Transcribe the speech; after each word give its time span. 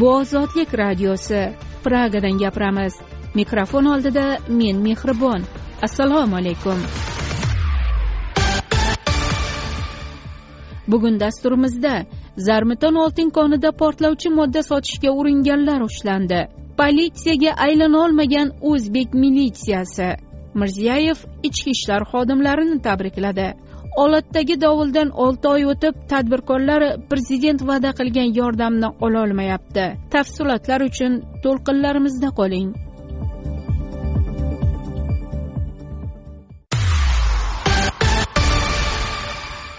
bu 0.00 0.08
ozodlik 0.08 0.78
radiosi. 0.78 1.52
Pragadan 1.84 2.38
gapiramiz. 2.38 2.94
Mikrofon 3.34 3.84
oldida 3.84 4.38
men 4.48 4.76
mehribon. 4.76 5.42
Assalomu 5.82 6.36
alaykum. 6.36 6.78
Bugun 10.88 11.20
dasturimizda 11.20 12.04
zarmiton 12.36 12.94
oltin 12.94 13.30
konida 13.30 13.72
portlovchi 13.72 14.30
modda 14.30 14.62
sotishga 14.62 15.10
uringanlar 15.10 15.80
ushlandi. 15.80 16.40
Politsiyaga 16.78 17.52
aylanolmagan 17.66 18.48
o'zbek 18.60 19.14
militsiyasi. 19.14 20.08
Mirziyoyev 20.54 21.18
ichki 21.42 21.70
ishlar 21.70 22.02
xodimlarini 22.12 22.82
tabrikladi. 22.82 23.54
Olatdagi 24.02 24.56
dovuldan 24.60 25.10
olti 25.24 25.48
oy 25.48 25.64
o'tib 25.72 26.00
tadbirkorlar 26.12 26.84
prezident 27.10 27.60
va'da 27.70 27.92
qilgan 28.00 28.32
yordamni 28.38 28.88
ololmayapti. 29.06 29.84
Tafsilotlar 30.14 30.80
uchun 30.90 31.20
to'lqinlarimizda 31.44 32.30
qoling. 32.40 32.68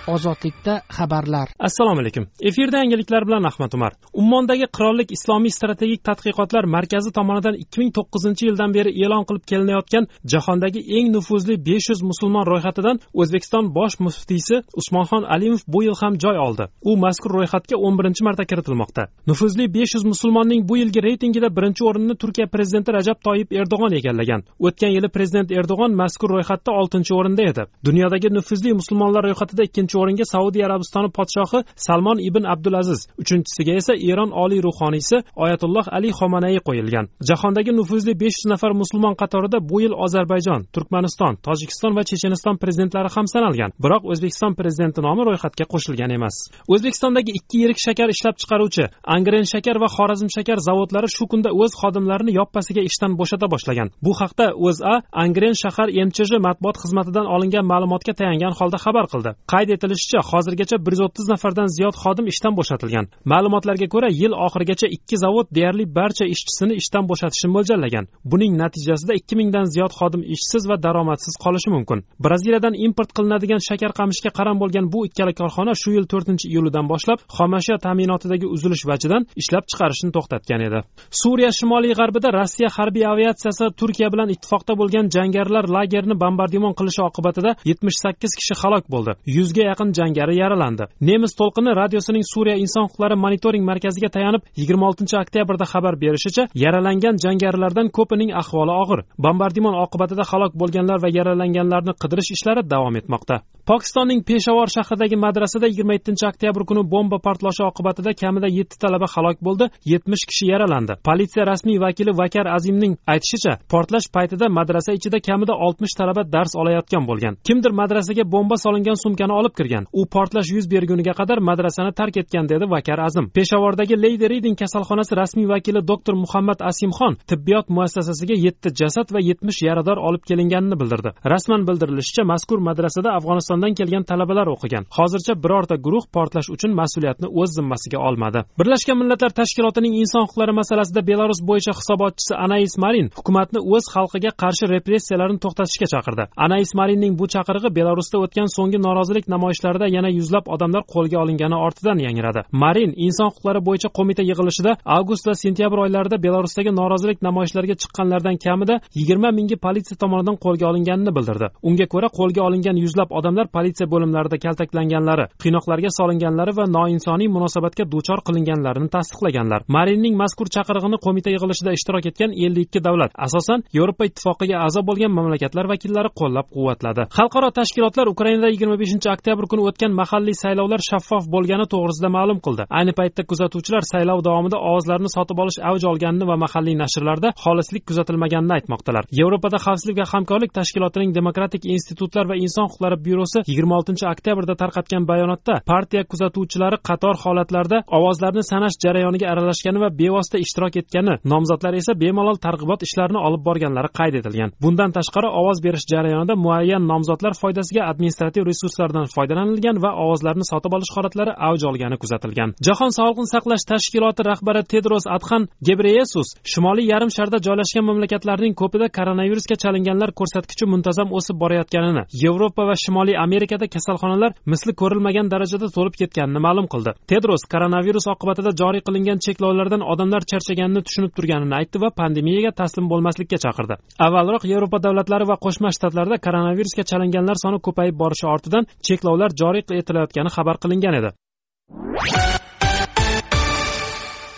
Ozodlikda 0.08 0.82
xabarlar. 0.98 1.48
Assalomu 1.60 2.00
alaykum. 2.02 2.28
Efirda 2.42 2.78
yangiliklar 2.78 3.28
bilan 3.28 3.44
ahmad 3.44 3.74
umar. 3.74 3.94
Ummondagi 4.14 4.68
qirollik 4.76 5.12
islomiy 5.18 5.52
strategik 5.58 6.02
tadqiqotlar 6.10 6.66
markazi 6.76 7.12
tomonidan 7.18 7.56
ikki 7.64 7.80
ming 7.82 7.92
to'qqizinchi 7.98 8.44
yildan 8.50 8.74
beri 8.78 8.92
e'lon 9.04 9.24
qilib 9.28 9.46
kelinayotgan 9.52 10.08
jahondagi 10.34 10.82
eng 10.98 11.08
nufuzli 11.16 11.56
besh 11.68 11.90
yuz 11.92 12.02
musulmon 12.12 12.46
ro'yxatidan 12.52 13.00
o'zbekiston 13.22 13.66
bosh 13.78 13.96
muftiysi 14.06 14.56
usmonxon 14.82 15.24
alimov 15.36 15.62
bu 15.74 15.84
yil 15.86 15.96
ham 16.02 16.14
joy 16.24 16.38
oldi. 16.46 16.66
U 16.90 16.92
mazkur 17.06 17.32
ro'yxatga 17.38 17.76
o'n 17.86 17.98
birinchi 18.00 18.24
marta 18.28 18.44
kiritilmoqda. 18.52 19.04
Nufuzli 19.30 19.66
besh 19.78 19.96
yuz 19.96 20.06
musulmonning 20.12 20.62
bu 20.70 20.78
yilgi 20.82 21.00
reytingida 21.08 21.50
birinchi 21.58 21.82
o'rinni 21.90 22.16
turkiya 22.22 22.48
prezidenti 22.56 22.92
rajab 22.98 23.20
toyib 23.28 23.50
erdo'g'on 23.62 23.94
egallagan. 24.00 24.42
O'tgan 24.66 24.92
yili 24.96 25.10
prezident 25.16 25.50
erdo'g'on 25.60 25.92
mazkur 26.02 26.30
ro'yxatda 26.36 26.72
oltinchi 26.80 27.12
o'rinda 27.20 27.44
edi. 27.52 27.64
Dunyodagi 27.88 28.28
nufuzli 28.38 28.74
musulmonlar 28.80 29.24
ro'yxatida 29.28 29.64
ikkinchi 29.70 29.95
ikkinchi 29.96 30.04
o'ringa 30.04 30.26
saudiya 30.26 30.66
arabistoni 30.68 31.10
podshohi 31.18 31.64
salmon 31.76 32.20
ibn 32.20 32.44
abdulaziz 32.46 33.08
uchinchisiga 33.22 33.74
esa 33.80 33.94
eron 34.12 34.32
oliy 34.32 34.62
ruhoniysi 34.62 35.18
oyatulloh 35.36 35.86
ali 35.92 36.12
xomanaiy 36.12 36.60
qo'yilgan. 36.68 37.06
Jahondagi 37.30 37.72
nufuzli 37.72 38.14
besh 38.14 38.38
yuz 38.40 38.52
nafar 38.54 38.72
musulmon 38.82 39.16
qatorida 39.22 39.58
bu 39.70 39.82
yil 39.82 39.94
ozarbayjon 40.06 40.62
turkmaniston 40.74 41.34
tojikiston 41.48 41.96
va 41.98 42.04
checheniston 42.10 42.56
prezidentlari 42.62 43.10
ham 43.16 43.28
sanalgan 43.34 43.72
biroq 43.84 44.04
o'zbekiston 44.12 44.54
prezidenti 44.60 45.00
nomi 45.08 45.22
ro'yxatga 45.30 45.66
qo'shilgan 45.74 46.12
emas. 46.18 46.36
O'zbekistondagi 46.74 47.32
ikki 47.40 47.58
yirik 47.64 47.80
shakar 47.86 48.10
ishlab 48.16 48.36
chiqaruvchi 48.42 48.86
angren 49.16 49.46
shakar 49.54 49.78
va 49.84 49.90
xorazm 49.96 50.28
shakar 50.36 50.58
zavodlari 50.68 51.10
shu 51.16 51.26
kunda 51.32 51.50
o'z 51.62 51.72
xodimlarini 51.82 52.32
yoppasiga 52.40 52.82
ishdan 52.90 53.12
bo'shata 53.20 53.48
boshlagan. 53.54 53.88
Bu 54.06 54.12
haqda 54.20 54.46
o'za 54.68 54.94
angren 55.24 55.56
shahar 55.64 55.90
mchj 56.08 56.32
matbuot 56.48 56.76
xizmatidan 56.84 57.26
olingan 57.36 57.66
ma'lumotga 57.72 58.14
tayangan 58.20 58.54
holda 58.60 58.78
xabar 58.86 59.06
qildi. 59.12 59.32
Qayd 59.54 59.70
etilishicha 59.86 60.20
hozirgacha 60.32 60.78
bir 60.86 60.94
yuz 60.96 61.02
o'ttiz 61.08 61.26
nafardan 61.34 61.70
ziyod 61.78 61.96
xodim 62.04 62.26
ishdan 62.34 62.54
bo'shatilgan. 62.60 63.06
Ma'lumotlarga 63.32 63.88
ko'ra 63.94 64.10
yil 64.22 64.34
oxirigacha 64.46 64.88
ikki 64.98 65.16
zavod 65.24 65.48
deyarli 65.58 65.86
barcha 65.98 66.26
ishchisini 66.34 66.74
ishdan 66.82 67.04
bo'shatishni 67.12 67.50
mo'ljallagan. 67.56 68.06
Buning 68.32 68.54
natijasida 68.64 69.14
ikki 69.20 69.36
mingdan 69.40 69.66
ziyod 69.74 69.94
xodim 70.00 70.22
ishsiz 70.36 70.64
va 70.70 70.76
daromadsiz 70.86 71.34
qolishi 71.44 71.70
mumkin. 71.76 72.00
Braziliyadan 72.26 72.74
import 72.86 73.10
qilinadigan 73.18 73.62
shakar 73.70 73.92
qamishga 74.00 74.32
qaram 74.38 74.58
bo'lgan 74.62 74.86
bu 74.94 75.00
ikkala 75.08 75.34
korxona 75.40 75.74
shu 75.82 75.90
yil 75.98 76.06
to'rtinchi 76.12 76.46
iyulidan 76.54 76.86
boshlab 76.92 77.20
xomashyo 77.38 77.76
ta'minotidagi 77.86 78.48
uzilish 78.56 78.84
vajidan 78.92 79.22
ishlab 79.42 79.64
chiqarishni 79.72 80.12
to'xtatgan 80.16 80.62
edi. 80.68 80.80
Suriya 81.22 81.52
shimoliy 81.60 81.94
g'arbida 82.00 82.30
rossiya 82.40 82.70
harbiy 82.78 83.06
aviatsiyasi 83.14 83.66
turkiya 83.80 84.10
bilan 84.14 84.30
ittifoqda 84.36 84.74
bo'lgan 84.82 85.06
jangarilar 85.16 85.66
lagerini 85.76 86.16
bombardimon 86.24 86.74
qilishi 86.80 87.02
oqibatida 87.10 87.52
yetmish 87.70 87.98
sakkiz 88.06 88.32
kishi 88.40 88.56
halok 88.62 88.86
bo'ldi. 88.94 89.12
Yuzga 89.38 89.64
yaqin 89.76 89.94
jangari 90.00 90.36
yaralandi. 90.42 90.84
Nemis 91.10 91.34
to'lqini 91.40 91.72
radiosining 91.82 92.26
suriya 92.34 92.56
inson 92.64 92.88
huquqlari 92.88 93.16
monitoring 93.26 93.64
markaziga 93.70 94.10
tayanib 94.16 94.42
yigirma 94.60 94.86
oltinchi 94.90 95.16
oktyabrda 95.24 95.66
xabar 95.74 95.94
berishicha 96.04 96.44
yaralangan 96.64 97.16
jangarilardan 97.26 97.88
ko'pining 97.98 98.32
ahvoli 98.42 98.74
og'ir. 98.82 99.00
Bombardimon 99.26 99.76
oqibatida 99.86 100.24
halok 100.32 100.54
bo'lganlar 100.62 100.98
va 101.04 101.10
yaralanganlarni 101.18 101.94
qidirish 102.02 102.32
ishlari 102.36 102.62
davom 102.74 102.96
etmoqda. 103.02 103.36
Pokistonning 103.70 104.22
peshavor 104.30 104.70
shahridagi 104.70 105.18
madrasada 105.18 105.68
yigirma 105.68 105.94
yettinchi 105.98 106.26
oktyabr 106.30 106.64
kuni 106.70 106.84
bomba 106.94 107.18
portlashi 107.26 107.64
oqibatida 107.66 108.12
kamida 108.22 108.48
yetti 108.58 108.78
talaba 108.84 109.08
halok 109.14 109.40
bo'ldi 109.48 109.66
yetmish 109.92 110.24
kishi 110.30 110.46
yaralandi. 110.52 110.94
Politsiya 111.08 111.46
rasmiy 111.52 111.80
vakili 111.86 112.14
vakar 112.22 112.46
azimning 112.58 112.94
aytishicha 113.14 113.54
portlash 113.74 114.08
paytida 114.16 114.50
madrasa 114.58 114.94
ichida 114.98 115.20
kamida 115.28 115.54
oltmish 115.66 115.96
talaba 116.00 116.24
dars 116.36 116.54
olayotgan 116.62 117.08
bo'lgan. 117.10 117.38
Kimdir 117.48 117.74
madrasaga 117.82 118.24
bomba 118.34 118.58
solingan 118.66 118.98
sumkani 119.04 119.34
olib 119.40 119.54
kirgan. 119.58 119.90
U 120.00 120.06
portlash 120.14 120.50
yuz 120.56 120.70
berguniga 120.74 121.14
qadar 121.20 121.42
madrasani 121.50 121.92
tark 122.00 122.22
etgan 122.22 122.46
dedi 122.52 122.70
vakar 122.76 123.00
azim. 123.08 123.32
Peshavordagi 123.38 123.96
leydi 124.06 124.30
riding 124.34 124.56
kasalxonasi 124.62 125.18
rasmiy 125.22 125.48
vakili 125.54 125.82
doktor 125.92 126.14
muhammad 126.24 126.62
asimxon 126.70 127.18
tibbiyot 127.30 127.74
muassasasiga 127.76 128.36
yetti 128.46 128.70
jasad 128.82 129.10
va 129.16 129.20
yetmish 129.30 129.60
yarador 129.68 129.98
olib 130.08 130.24
kelinganini 130.30 130.80
bildirdi. 130.82 131.18
Rasman 131.34 131.66
bildirilishicha 131.68 132.24
mazkur 132.34 132.60
madrasada 132.70 133.10
afg'onistondan 133.56 133.76
kelgan 133.80 134.04
talabalar 134.04 134.48
o'qigan. 134.48 134.86
Hozircha 134.98 135.34
birorta 135.44 135.76
guruh 135.76 136.06
portlash 136.14 136.50
uchun 136.56 136.72
mas'uliyatni 136.82 137.28
o'z 137.42 137.50
zimmasiga 137.58 138.00
olmadi. 138.08 138.44
Birlashgan 138.60 138.98
millatlar 139.02 139.32
tashkilotining 139.40 139.94
inson 140.02 140.22
huquqlari 140.26 140.54
masalasida 140.62 141.02
belarus 141.10 141.40
bo'yicha 141.50 141.74
hisobotchisi 141.80 142.34
anais 142.46 142.78
marin 142.84 143.08
hukumatni 143.18 143.60
o'z 143.74 143.86
xalqiga 143.96 144.32
qarshi 144.42 144.66
repressiyalarni 144.76 145.38
to'xtatishga 145.44 145.88
chaqirdi. 145.94 146.24
Anais 146.46 146.72
marinning 146.80 147.14
bu 147.20 147.26
chaqirig'i 147.34 147.70
belarusda 147.78 148.18
o'tgan 148.24 148.48
so'nggi 148.58 148.80
norozilik 148.88 149.26
namoyishlarida 149.34 149.88
yana 149.98 150.10
yuzlab 150.20 150.46
odamlar 150.56 150.84
qo'lga 150.94 151.18
olingani 151.24 151.58
ortidan 151.66 151.98
yangradi. 152.08 152.42
Marin 152.64 152.92
inson 153.06 153.28
huquqlari 153.32 153.62
bo'yicha 153.68 153.90
qo'mita 153.98 154.24
yig'ilishida 154.30 154.72
avgust 154.98 155.24
va 155.28 155.34
sentyabr 155.44 155.78
oylarida 155.86 156.18
belarusdagi 156.26 156.72
norozilik 156.80 157.20
namoyishlariga 157.28 157.76
chiqqanlardan 157.82 158.36
kamida 158.46 158.76
yigirma 159.00 159.30
mingi 159.40 159.56
politsiya 159.66 159.98
tomonidan 160.04 160.38
qo'lga 160.46 160.66
olinganini 160.72 161.12
bildirdi. 161.18 161.48
Unga 161.70 161.86
ko'ra 161.94 162.08
qo'lga 162.20 162.42
olingan 162.48 162.78
yuzlab 162.84 163.10
odamlar 163.20 163.45
politsiya 163.56 163.88
bo'limlarida 163.94 164.38
kaltaklanganlari 164.46 165.26
qiynoqlarga 165.44 165.90
solinganlari 166.00 166.54
va 166.60 166.66
noinsoniy 166.78 167.30
munosabatga 167.38 167.84
duchor 167.94 168.20
qilinganlarini 168.28 168.90
tasdiqlaganlar. 168.96 169.62
Marinning 169.78 170.16
mazkur 170.22 170.48
chaqirig'ini 170.56 170.98
qo'mita 171.06 171.30
yig'ilishida 171.36 171.72
ishtirok 171.78 172.06
etgan 172.12 172.32
ellik 172.46 172.66
ikki 172.66 172.80
davlat 172.88 173.12
asosan 173.26 173.60
yevropa 173.78 174.04
ittifoqiga 174.10 174.56
a'zo 174.66 174.82
bo'lgan 174.90 175.12
mamlakatlar 175.18 175.66
vakillari 175.74 176.10
qo'llab 176.20 176.48
quvvatladi 176.56 177.02
xalqaro 177.18 177.50
tashkilotlar 177.60 178.06
ukrainada 178.14 178.50
yigirma 178.54 178.78
beshinchi 178.84 179.08
oktyabr 179.16 179.46
kuni 179.52 179.62
o'tgan 179.70 179.92
mahalliy 180.02 180.36
saylovlar 180.44 180.82
shaffof 180.90 181.24
bo'lgani 181.36 181.66
to'g'risida 181.74 182.10
ma'lum 182.18 182.40
qildi. 182.46 182.64
Ayni 182.78 182.94
paytda 183.00 183.22
kuzatuvchilar 183.32 183.84
saylov 183.92 184.20
davomida 184.28 184.58
ovozlarni 184.70 185.10
sotib 185.16 185.38
olish 185.44 185.60
avj 185.70 185.84
olganini 185.92 186.26
va 186.32 186.36
mahalliy 186.46 186.76
nashrlarda 186.84 187.30
xolislik 187.44 187.84
kuzatilmaganini 187.90 188.54
aytmoqdalar. 188.58 189.04
Yevropada 189.20 189.58
xavfsizlik 189.66 189.98
va 190.02 190.06
hamkorlik 190.14 190.52
tashkilotining 190.60 191.12
demokratik 191.20 191.64
institutlar 191.76 192.26
va 192.32 192.36
inson 192.46 192.66
huquqlari 192.70 192.98
byurosi 193.06 193.35
yigirma 193.50 193.76
oltinchi 193.80 194.06
oktyabrda 194.14 194.56
tarqatgan 194.62 195.04
bayonotda 195.12 195.54
partiya 195.72 196.04
kuzatuvchilari 196.12 196.78
qator 196.90 197.16
holatlarda 197.24 197.78
ovozlarni 197.98 198.44
sanash 198.52 198.78
jarayoniga 198.86 199.28
aralashgani 199.34 199.80
va 199.84 199.90
bevosita 200.02 200.38
ishtirok 200.46 200.76
etgani 200.82 201.14
nomzodlar 201.34 201.74
esa 201.82 201.94
bemalol 202.04 202.38
targ'ibot 202.46 202.82
ishlarini 202.88 203.20
olib 203.28 203.42
borganlari 203.48 203.90
qayd 204.00 204.16
etilgan. 204.20 204.50
Bundan 204.64 204.92
tashqari 204.98 205.30
ovoz 205.40 205.58
berish 205.66 205.86
jarayonida 205.94 206.36
muayyan 206.46 206.84
nomzodlar 206.92 207.34
foydasiga 207.42 207.82
administrativ 207.92 208.44
resurslardan 208.52 209.08
foydalanilgan 209.16 209.78
va 209.86 209.92
ovozlarni 210.04 210.46
sotib 210.52 210.74
olish 210.78 210.92
holatlari 210.96 211.34
avj 211.48 211.62
olgani 211.70 211.98
kuzatilgan. 212.04 212.50
Jahon 212.68 212.92
sog'liqni 212.98 213.28
saqlash 213.34 213.66
tashkiloti 213.72 214.22
rahbari 214.32 214.62
tedros 214.72 215.06
adxan 215.16 215.44
gebreyesus 215.68 216.28
shimoliy 216.52 216.88
yarim 216.94 217.12
sharda 217.18 217.38
joylashgan 217.48 217.86
mamlakatlarning 217.90 218.54
ko'pida 218.62 218.88
koronavirusga 218.98 219.56
chalinganlar 219.64 220.10
ko'rsatkichi 220.20 220.66
muntazam 220.74 221.10
o'sib 221.18 221.38
borayotganini 221.44 222.04
yevropa 222.24 222.64
va 222.70 222.76
shimoliy 222.84 223.18
amerikada 223.26 223.66
kasalxonalar 223.76 224.32
misli 224.52 224.74
ko'rilmagan 224.82 225.28
darajada 225.34 225.68
to'lib 225.76 225.96
ketganini 226.02 226.42
ma'lum 226.48 226.68
qildi. 226.74 226.92
Tedros 227.12 227.44
koronavirus 227.54 228.06
oqibatida 228.14 228.52
joriy 228.62 228.82
qilingan 228.88 229.20
cheklovlardan 229.26 229.82
odamlar 229.94 230.22
charchaganini 230.32 230.82
tushunib 230.88 231.12
turganini 231.18 231.56
aytdi 231.60 231.78
va 231.84 231.90
pandemiyaga 232.02 232.52
taslim 232.62 232.86
bo'lmaslikka 232.92 233.38
chaqirdi. 233.46 233.76
Avvalroq 234.06 234.44
yevropa 234.52 234.78
davlatlari 234.88 235.26
va 235.32 235.38
qo'shma 235.46 235.70
shtatlarda 235.78 236.16
koronavirusga 236.26 236.84
chalinganlar 236.92 237.38
soni 237.44 237.60
ko'payib 237.68 237.96
borishi 238.04 238.26
ortidan 238.36 238.64
cheklovlar 238.88 239.30
joriy 239.42 239.64
etilayotgani 239.82 240.30
xabar 240.38 240.56
qilingan 240.64 241.00
edi. 241.02 241.10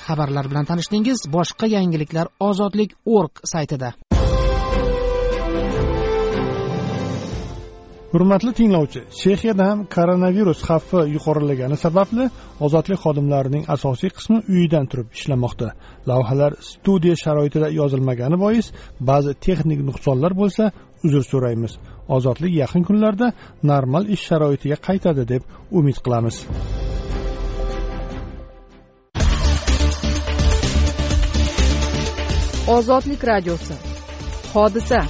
Xabarlar 0.07 0.45
bilan 0.51 0.65
tanishdingiz 0.69 1.19
boshqa 1.35 1.67
yangiliklar 1.75 2.27
ozodlik 2.49 2.91
org 3.19 3.33
saytida. 3.53 3.89
Hurmatli 8.17 8.51
tinglovchi 8.59 9.01
chexiyada 9.21 9.63
ham 9.69 9.79
koronavirus 9.95 10.59
xavfi 10.67 10.99
yuqorilagani 11.15 11.77
sababli 11.85 12.25
ozodlik 12.65 12.99
xodimlarining 13.05 13.63
asosiy 13.75 14.11
qismi 14.17 14.37
uyidan 14.53 14.85
turib 14.91 15.07
ishlamoqda. 15.17 15.67
Lavhalar 16.09 16.51
studiya 16.71 17.15
sharoitida 17.23 17.67
yozilmagani 17.79 18.37
bois 18.45 18.65
ba'zi 19.09 19.31
texnik 19.45 19.79
nuqsonlar 19.89 20.31
bo'lsa 20.41 20.63
uzr 21.05 21.23
so'raymiz. 21.31 21.73
Ozodlik 22.15 22.53
yaqin 22.63 22.83
kunlarda 22.89 23.27
normal 23.71 24.03
ish 24.15 24.23
sharoitiga 24.29 24.77
qaytadi 24.87 25.23
deb 25.33 25.41
umid 25.79 25.97
qilamiz. 26.05 26.35
Ozodlik 32.77 33.21
radiosi. 33.31 33.75
Hodisa. 34.53 35.01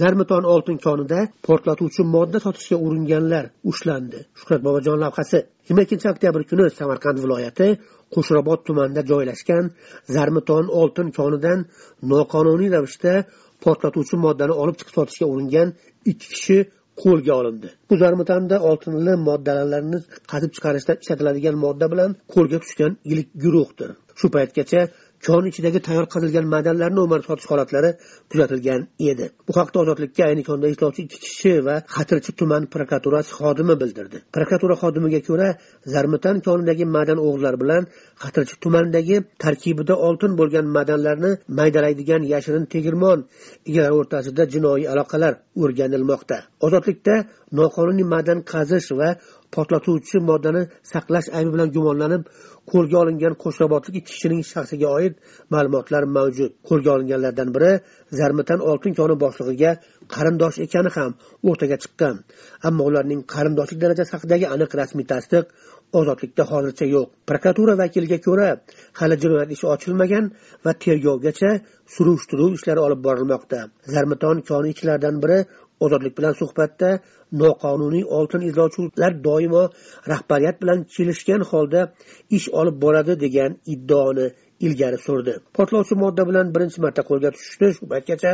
Zarmiton 0.00 0.44
oltin 0.54 0.78
konida 0.86 1.18
portlatuvchi 1.46 2.02
modda 2.14 2.38
sotishga 2.46 2.76
uringanlar 2.86 3.44
ushlandi. 3.70 4.18
Shuhrat 4.38 4.62
bobojon 4.66 4.98
lavhasi. 5.04 5.38
Yigirma 5.62 5.82
ikkinchi 5.86 6.06
oktyabr 6.12 6.42
kuni 6.50 6.64
samarqand 6.80 7.18
viloyati 7.24 7.68
qo'shrabot 8.14 8.60
tumanida 8.66 9.02
joylashgan 9.10 9.64
zarmiton 10.16 10.64
oltin 10.80 11.08
konidan 11.18 11.58
noqonuniy 12.12 12.70
ravishda 12.76 13.12
portlatuvchi 13.64 14.16
moddani 14.24 14.54
olib 14.62 14.76
chiqib 14.78 14.94
sotishga 14.98 15.26
uringan 15.34 15.68
ikki 16.10 16.26
kishi 16.34 16.58
qo'lga 17.02 17.32
olindi. 17.40 17.68
Bu 17.88 17.94
zarmitanda 18.02 18.56
oltinli 18.70 19.14
moddalarni 19.28 19.98
qazib 20.32 20.50
chiqarishda 20.56 20.92
ishlatiladigan 21.02 21.56
modda 21.64 21.86
bilan 21.92 22.10
qo'lga 22.34 22.58
tushgan 22.64 22.92
ilk 23.12 23.28
guruhdir. 23.44 23.90
Shu 24.18 24.26
paytgacha 24.36 24.80
kon 25.26 25.44
ichidagi 25.50 25.80
tayyor 25.86 26.06
qazilgan 26.14 26.46
madanlarni 26.54 27.00
o'marib 27.04 27.24
sotish 27.28 27.48
holatlari 27.52 27.90
kuzatilgan 28.30 28.80
edi. 29.10 29.26
Bu 29.48 29.52
haqda 29.58 29.76
ozodlikka 29.82 30.22
ayni 30.30 30.42
konda 30.48 30.66
ishlovchi 30.74 31.00
ikki 31.06 31.18
kishi 31.26 31.52
va 31.66 31.74
xatirchi 31.96 32.32
tuman 32.40 32.62
prokuraturasi 32.74 33.30
xodimi 33.38 33.74
bildirdi. 33.82 34.18
Prokuratura 34.36 34.74
xodimiga 34.82 35.20
ko'ra 35.28 35.48
zarmitan 35.94 36.36
konidagi 36.46 36.84
madan 36.96 37.18
o'g'rilari 37.26 37.58
bilan 37.62 37.82
xatirchi 38.22 38.54
tumanidagi 38.64 39.16
tarkibida 39.44 39.94
oltin 40.06 40.32
bo'lgan 40.40 40.66
madanlarni 40.76 41.30
maydalaydigan 41.58 42.22
yashirin 42.32 42.64
tegirmon 42.74 43.18
egalari 43.68 43.94
o'rtasida 44.00 44.42
jinoiy 44.54 44.84
aloqalar 44.92 45.32
o'rganilmoqda. 45.62 46.36
Ozodlikda 46.66 47.14
noqonuniy 47.58 48.06
madan 48.14 48.38
qazish 48.52 48.88
va 49.00 49.08
portlatuvchi 49.54 50.18
moddani 50.30 50.62
saqlash 50.92 51.28
aybi 51.38 51.50
bilan 51.54 51.68
gumonlanib 51.76 52.22
qo'lga 52.72 52.96
olingan 53.02 53.34
qo'shrabotlik 53.42 53.94
ikki 54.00 54.12
kishining 54.16 54.42
shaxsiga 54.52 54.88
oid 54.98 55.14
ma'lumotlar 55.54 56.02
mavjud. 56.16 56.52
Qo'lga 56.68 56.90
olinganlardan 56.96 57.48
biri 57.56 57.72
zarmitan 58.18 58.60
oltin 58.70 58.92
koni 58.98 59.14
boshlig'iga 59.24 59.70
qarindosh 60.14 60.58
ekani 60.66 60.90
ham 60.96 61.10
o'rtaga 61.48 61.76
chiqqan. 61.82 62.14
Ammo 62.68 62.82
ularning 62.90 63.20
qarindoshlik 63.34 63.78
darajasi 63.84 64.10
haqidagi 64.16 64.46
aniq 64.54 64.70
rasmiy 64.80 65.06
tasdiq 65.12 65.44
ozodlikda 65.98 66.44
hozircha 66.50 66.86
yo'q. 66.94 67.08
Prokuratura 67.28 67.74
vakiliga 67.82 68.18
ko'ra 68.26 68.48
hali 69.00 69.16
jinoyat 69.22 69.50
ishi 69.56 69.66
ochilmagan 69.74 70.24
va 70.64 70.72
tergovgacha 70.84 71.50
surishtiruv 71.94 72.52
ishlari 72.58 72.80
olib 72.86 73.00
borilmoqda. 73.06 73.60
Zarmiton 73.94 74.36
koni 74.48 74.68
ichilaridan 74.74 75.16
biri 75.22 75.38
ozodlik 75.84 76.14
bilan 76.18 76.34
suhbatda 76.40 76.90
noqonuniy 77.42 78.04
oltin 78.18 78.42
izlovchilar 78.50 79.12
doimo 79.28 79.64
rahbariyat 80.12 80.56
bilan 80.62 80.78
kelishgan 80.96 81.42
holda 81.50 81.80
ish 82.36 82.48
olib 82.60 82.76
boradi 82.84 83.14
degan 83.24 83.50
iddaoni 83.74 84.26
ilgari 84.66 84.98
surdi. 84.98 85.32
Portlovchi 85.54 85.94
modda 86.02 86.22
bilan 86.28 86.46
birinchi 86.54 86.80
marta 86.84 87.02
qo'lga 87.10 87.30
tushishdi 87.36 87.68
shu 87.76 87.84
paytgacha 87.92 88.32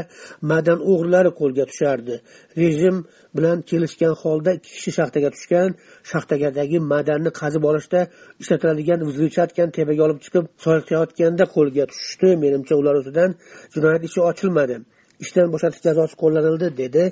madan 0.50 0.79
o'g'rilari 0.91 1.31
qo'lga 1.41 1.64
tushardi. 1.70 2.14
Rejim 2.62 2.96
bilan 3.37 3.58
kelishgan 3.70 4.14
holda 4.23 4.50
ikki 4.58 4.70
kishi 4.76 4.91
shaxtaga 4.99 5.31
tushgan 5.37 5.69
shaxtagadagi 6.11 6.79
madanni 6.93 7.31
qazib 7.41 7.62
olishda 7.70 8.00
ishlatiladigan 8.43 9.00
взрывчаткani 9.08 9.70
tepaga 9.79 10.02
olib 10.06 10.19
chiqib 10.25 10.44
sochayotganda 10.64 11.44
qo'lga 11.56 11.85
tushishdi. 11.93 12.29
Menimcha 12.44 12.75
ular 12.81 12.94
ustidan 13.00 13.31
jinoyat 13.75 14.02
ishi 14.08 14.20
ochilmadi. 14.31 14.76
Ishdan 15.24 15.48
bo'shatish 15.54 15.82
jazosi 15.86 16.14
qo'llanildi 16.22 16.68
dedi 16.82 17.04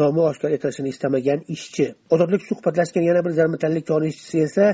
nomi 0.00 0.20
oshkor 0.30 0.50
etilishini 0.56 0.88
istamagan 0.94 1.40
ishchi. 1.54 1.86
Ozodlik 2.14 2.42
suhbatlashgan 2.50 3.04
yana 3.10 3.20
bir 3.26 3.32
zarmitanlik 3.38 3.84
koni 3.90 4.06
ishchisi 4.12 4.38
esa 4.48 4.64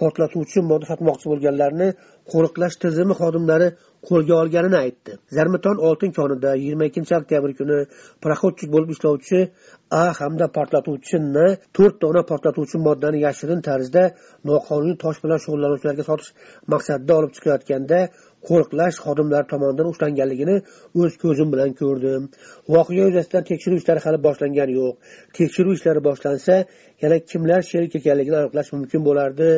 portlatuvchi 0.00 0.60
modda 0.70 0.86
sotmoqchi 0.92 1.26
bo'lganlarni 1.32 1.88
qo'riqlash 2.32 2.76
tizimi 2.84 3.14
xodimlari 3.20 3.68
qo'lga 4.08 4.34
olganini 4.42 4.78
aytdi. 4.84 5.12
Zarmiton 5.36 5.76
oltin 5.88 6.12
konida 6.18 6.50
yigirma 6.62 6.84
ikkinchi 6.90 7.14
oktyabr 7.20 7.50
kuni 7.60 7.78
проходчик 8.24 8.68
bo'lib 8.74 8.90
ishlovchi 8.94 9.40
a 10.02 10.04
hamda 10.20 10.46
portlatuvchi 10.56 11.16
n 11.34 11.36
to'rt 11.76 11.96
dona 12.04 12.22
portlatuvchi 12.30 12.76
moddani 12.86 13.18
yashirin 13.26 13.60
tarzda 13.68 14.02
noqonuniy 14.50 14.96
tosh 15.04 15.18
bilan 15.24 15.38
shug'ullanuvchilarga 15.44 16.04
sotish 16.10 16.30
maqsadida 16.72 17.12
olib 17.18 17.32
chiqayotganda 17.36 17.98
qo'riqlash 18.48 18.96
xodimlari 19.04 19.46
tomonidan 19.52 19.86
ushlanganligini 19.92 20.56
o'z 21.00 21.12
ko'zim 21.24 21.48
bilan 21.54 21.70
ko'rdim. 21.80 22.22
Voqea 22.74 23.04
yuzasidan 23.08 23.44
tekshiruv 23.50 23.78
ishlari 23.82 24.00
hali 24.06 24.18
boshlangani 24.26 24.72
yo'q. 24.80 24.94
Tekshiruv 25.38 25.72
ishlari 25.78 26.00
boshlansa 26.08 26.54
yana 27.02 27.18
kimlar 27.30 27.60
sherik 27.70 27.92
ekanligini 28.00 28.36
aniqlash 28.42 28.70
mumkin 28.76 29.00
bo'lardi 29.08 29.48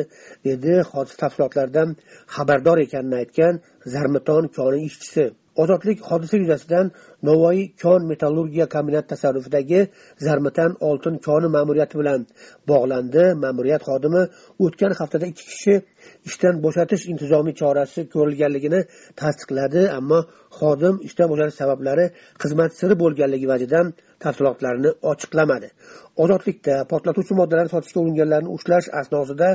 dedi 0.47 0.73
hodisa 0.91 1.17
tafsilotlaridan 1.23 1.89
xabardor 2.35 2.77
ekanini 2.85 3.15
aytgan 3.21 3.53
zarmiton 3.93 4.43
koni 4.57 4.79
ishchisi. 4.89 5.25
Ozodlik 5.61 5.99
hodisa 6.09 6.37
yuzasidan 6.43 6.85
navoiy 7.27 7.61
kon 7.81 8.01
metallurgiya 8.11 8.65
kombinati 8.75 9.07
tasarrufidagi 9.13 9.79
zarmitan 10.25 10.71
oltin 10.89 11.15
koni 11.27 11.47
ma'muriyati 11.55 11.95
bilan 12.01 12.19
bog'landi. 12.69 13.23
Ma'muriyat 13.43 13.81
xodimi 13.89 14.23
o'tgan 14.65 14.91
haftada 14.99 15.25
ikki 15.31 15.45
kishi 15.51 15.75
ishdan 16.29 16.55
bo'shatish 16.65 17.03
intizomiy 17.11 17.55
chorasi 17.61 17.99
ko'rilganligini 18.15 18.79
tasdiqladi 19.21 19.81
ammo 19.99 20.19
xodim 20.59 20.95
ishdan 21.07 21.27
bo'shatish 21.31 21.57
sabablari 21.61 22.05
xizmat 22.41 22.71
siri 22.79 22.95
bo'lganligi 23.01 23.47
vajidan 23.53 23.85
tafsilotlarni 24.23 24.89
ochiqlamadi. 25.11 25.69
Ozodlikda 26.23 26.75
portlatuvchi 26.91 27.33
moddalarni 27.39 27.71
sotishga 27.75 27.99
uringanlarni 28.03 28.49
ushlash 28.57 28.87
asnosida 29.01 29.49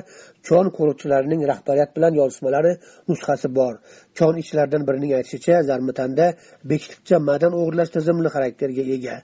kon 0.48 0.66
qo'riqchilarining 0.76 1.40
rahbariyat 1.52 1.90
bilan 1.96 2.12
yozishmalari 2.20 2.72
nusxasi 3.10 3.48
bor. 3.58 3.74
Kon 4.18 4.34
ishchilaridan 4.42 4.82
birining 4.88 5.12
aytishicha 5.18 5.56
zarmitanda 5.70 6.26
beshlikcha 6.70 7.16
madan 7.30 7.52
o'g'irlash 7.60 7.90
tizimli 7.96 8.28
xarakterga 8.34 8.84
ega. 8.96 9.16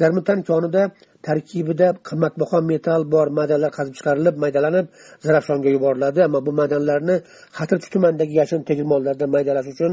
Zarmitan 0.00 0.38
konida 0.50 0.82
tarkibida 1.26 1.88
qimmatbaho 2.08 2.58
metall 2.70 3.02
bor 3.14 3.28
madanlar 3.38 3.70
qazib 3.78 3.94
chiqarilib 3.98 4.36
maydalanib 4.44 4.86
zarafshonga 5.26 5.70
yuboriladi. 5.76 6.20
Ammo 6.26 6.40
bu 6.46 6.52
madanlarni 6.60 7.16
xatirchi 7.58 7.88
tumanidagi 7.94 8.34
yashin 8.40 8.60
tegirmonlarda 8.70 9.26
maydalash 9.34 9.68
uchun 9.74 9.92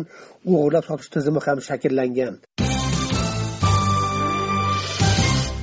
o'g'irlab 0.54 0.84
sotish 0.90 1.10
tizimi 1.16 1.42
ham 1.46 1.58
shakllangan. 1.70 2.34